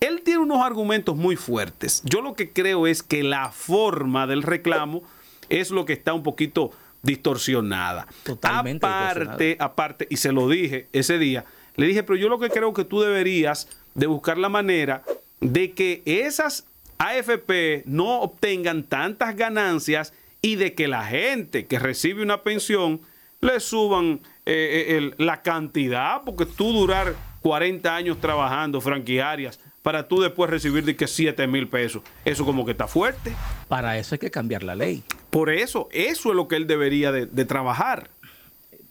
[0.00, 2.02] Él tiene unos argumentos muy fuertes.
[2.04, 5.02] Yo lo que creo es que la forma del reclamo
[5.48, 6.70] es lo que está un poquito
[7.02, 8.06] distorsionada.
[8.24, 11.44] Totalmente aparte, aparte, y se lo dije ese día,
[11.76, 15.02] le dije, pero yo lo que creo que tú deberías de buscar la manera
[15.40, 16.66] de que esas
[16.98, 23.00] AFP no obtengan tantas ganancias y de que la gente que recibe una pensión
[23.40, 30.20] le suban eh, eh, la cantidad, porque tú durar 40 años trabajando franquiarias para tú
[30.20, 33.32] después recibir de que 7 mil pesos, eso como que está fuerte.
[33.68, 35.04] Para eso hay que cambiar la ley.
[35.30, 38.10] Por eso, eso es lo que él debería de, de trabajar.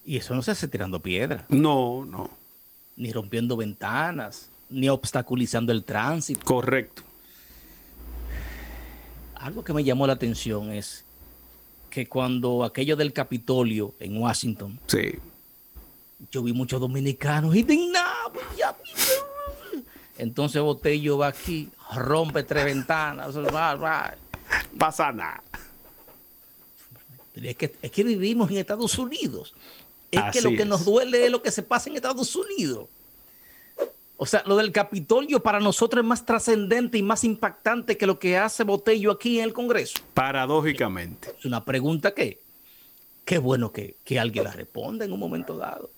[0.06, 1.48] Y eso no se hace tirando piedra.
[1.50, 2.30] No, no.
[2.96, 6.46] Ni rompiendo ventanas ni obstaculizando el tránsito.
[6.46, 7.02] Correcto.
[9.36, 11.04] Algo que me llamó la atención es
[11.90, 15.16] que cuando aquello del Capitolio en Washington, sí.
[16.32, 18.32] yo vi muchos dominicanos indignados.
[20.18, 23.36] Entonces Botello va aquí, rompe tres ventanas.
[24.78, 25.44] Pasa nada.
[27.36, 29.54] Es que, es que vivimos en Estados Unidos.
[30.12, 32.88] Es que lo que nos duele es lo que se pasa en Estados Unidos.
[34.18, 38.18] O sea, lo del Capitolio para nosotros es más trascendente y más impactante que lo
[38.18, 40.00] que hace Botello aquí en el Congreso.
[40.14, 41.36] Paradójicamente.
[41.38, 42.40] Es una pregunta que,
[43.26, 45.90] qué bueno que, que alguien la responda en un momento dado.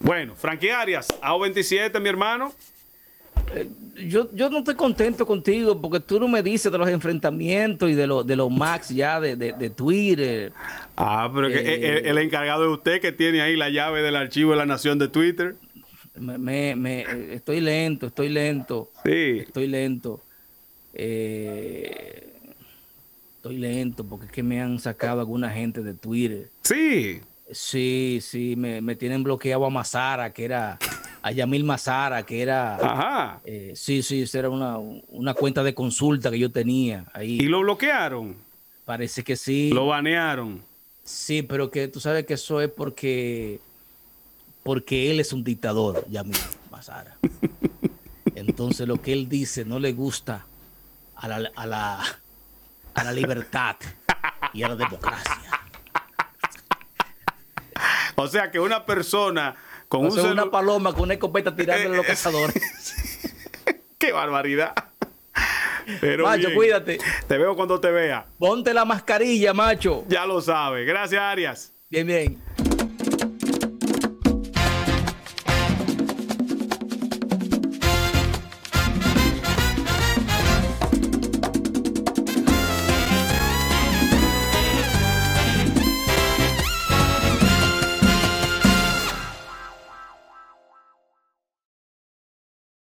[0.00, 2.52] Bueno, Frankie Arias, AO27, mi hermano.
[3.54, 3.68] Eh,
[4.08, 7.94] yo, yo no estoy contento contigo porque tú no me dices de los enfrentamientos y
[7.94, 10.52] de, lo, de los Max ya de, de, Twitter.
[10.96, 14.52] Ah, pero que eh, el, encargado de usted que tiene ahí la llave del archivo
[14.52, 15.56] de la nación de Twitter.
[16.16, 18.90] Me, me, estoy lento, estoy lento.
[19.04, 19.40] Sí.
[19.40, 20.20] Estoy lento.
[20.92, 22.32] Eh,
[23.36, 26.48] estoy lento porque es que me han sacado alguna gente de Twitter.
[26.62, 27.20] Sí.
[27.50, 30.78] Sí, sí, me, me tienen bloqueado a Mazara, que era
[31.24, 32.76] a Yamil Mazara, que era.
[32.76, 33.40] Ajá.
[33.46, 37.38] Eh, sí, sí, era una, una, cuenta de consulta que yo tenía ahí.
[37.40, 38.36] ¿Y lo bloquearon?
[38.84, 39.70] Parece que sí.
[39.72, 40.60] ¿Lo banearon?
[41.02, 43.58] Sí, pero que tú sabes que eso es porque.
[44.62, 46.36] Porque él es un dictador, Yamil
[46.70, 47.16] Mazara.
[48.34, 50.44] Entonces lo que él dice no le gusta
[51.16, 52.04] a la, a la,
[52.92, 53.76] a la libertad
[54.52, 55.40] y a la democracia.
[58.16, 59.56] O sea que una persona
[59.88, 62.54] con una paloma con una escopeta tirándole a los cazadores.
[63.98, 64.74] ¡Qué barbaridad!
[66.00, 66.98] Pero macho, cuídate.
[67.26, 68.26] Te veo cuando te vea.
[68.38, 70.04] Ponte la mascarilla, macho.
[70.08, 70.86] Ya lo sabes.
[70.86, 71.72] Gracias, Arias.
[71.90, 72.43] Bien, bien.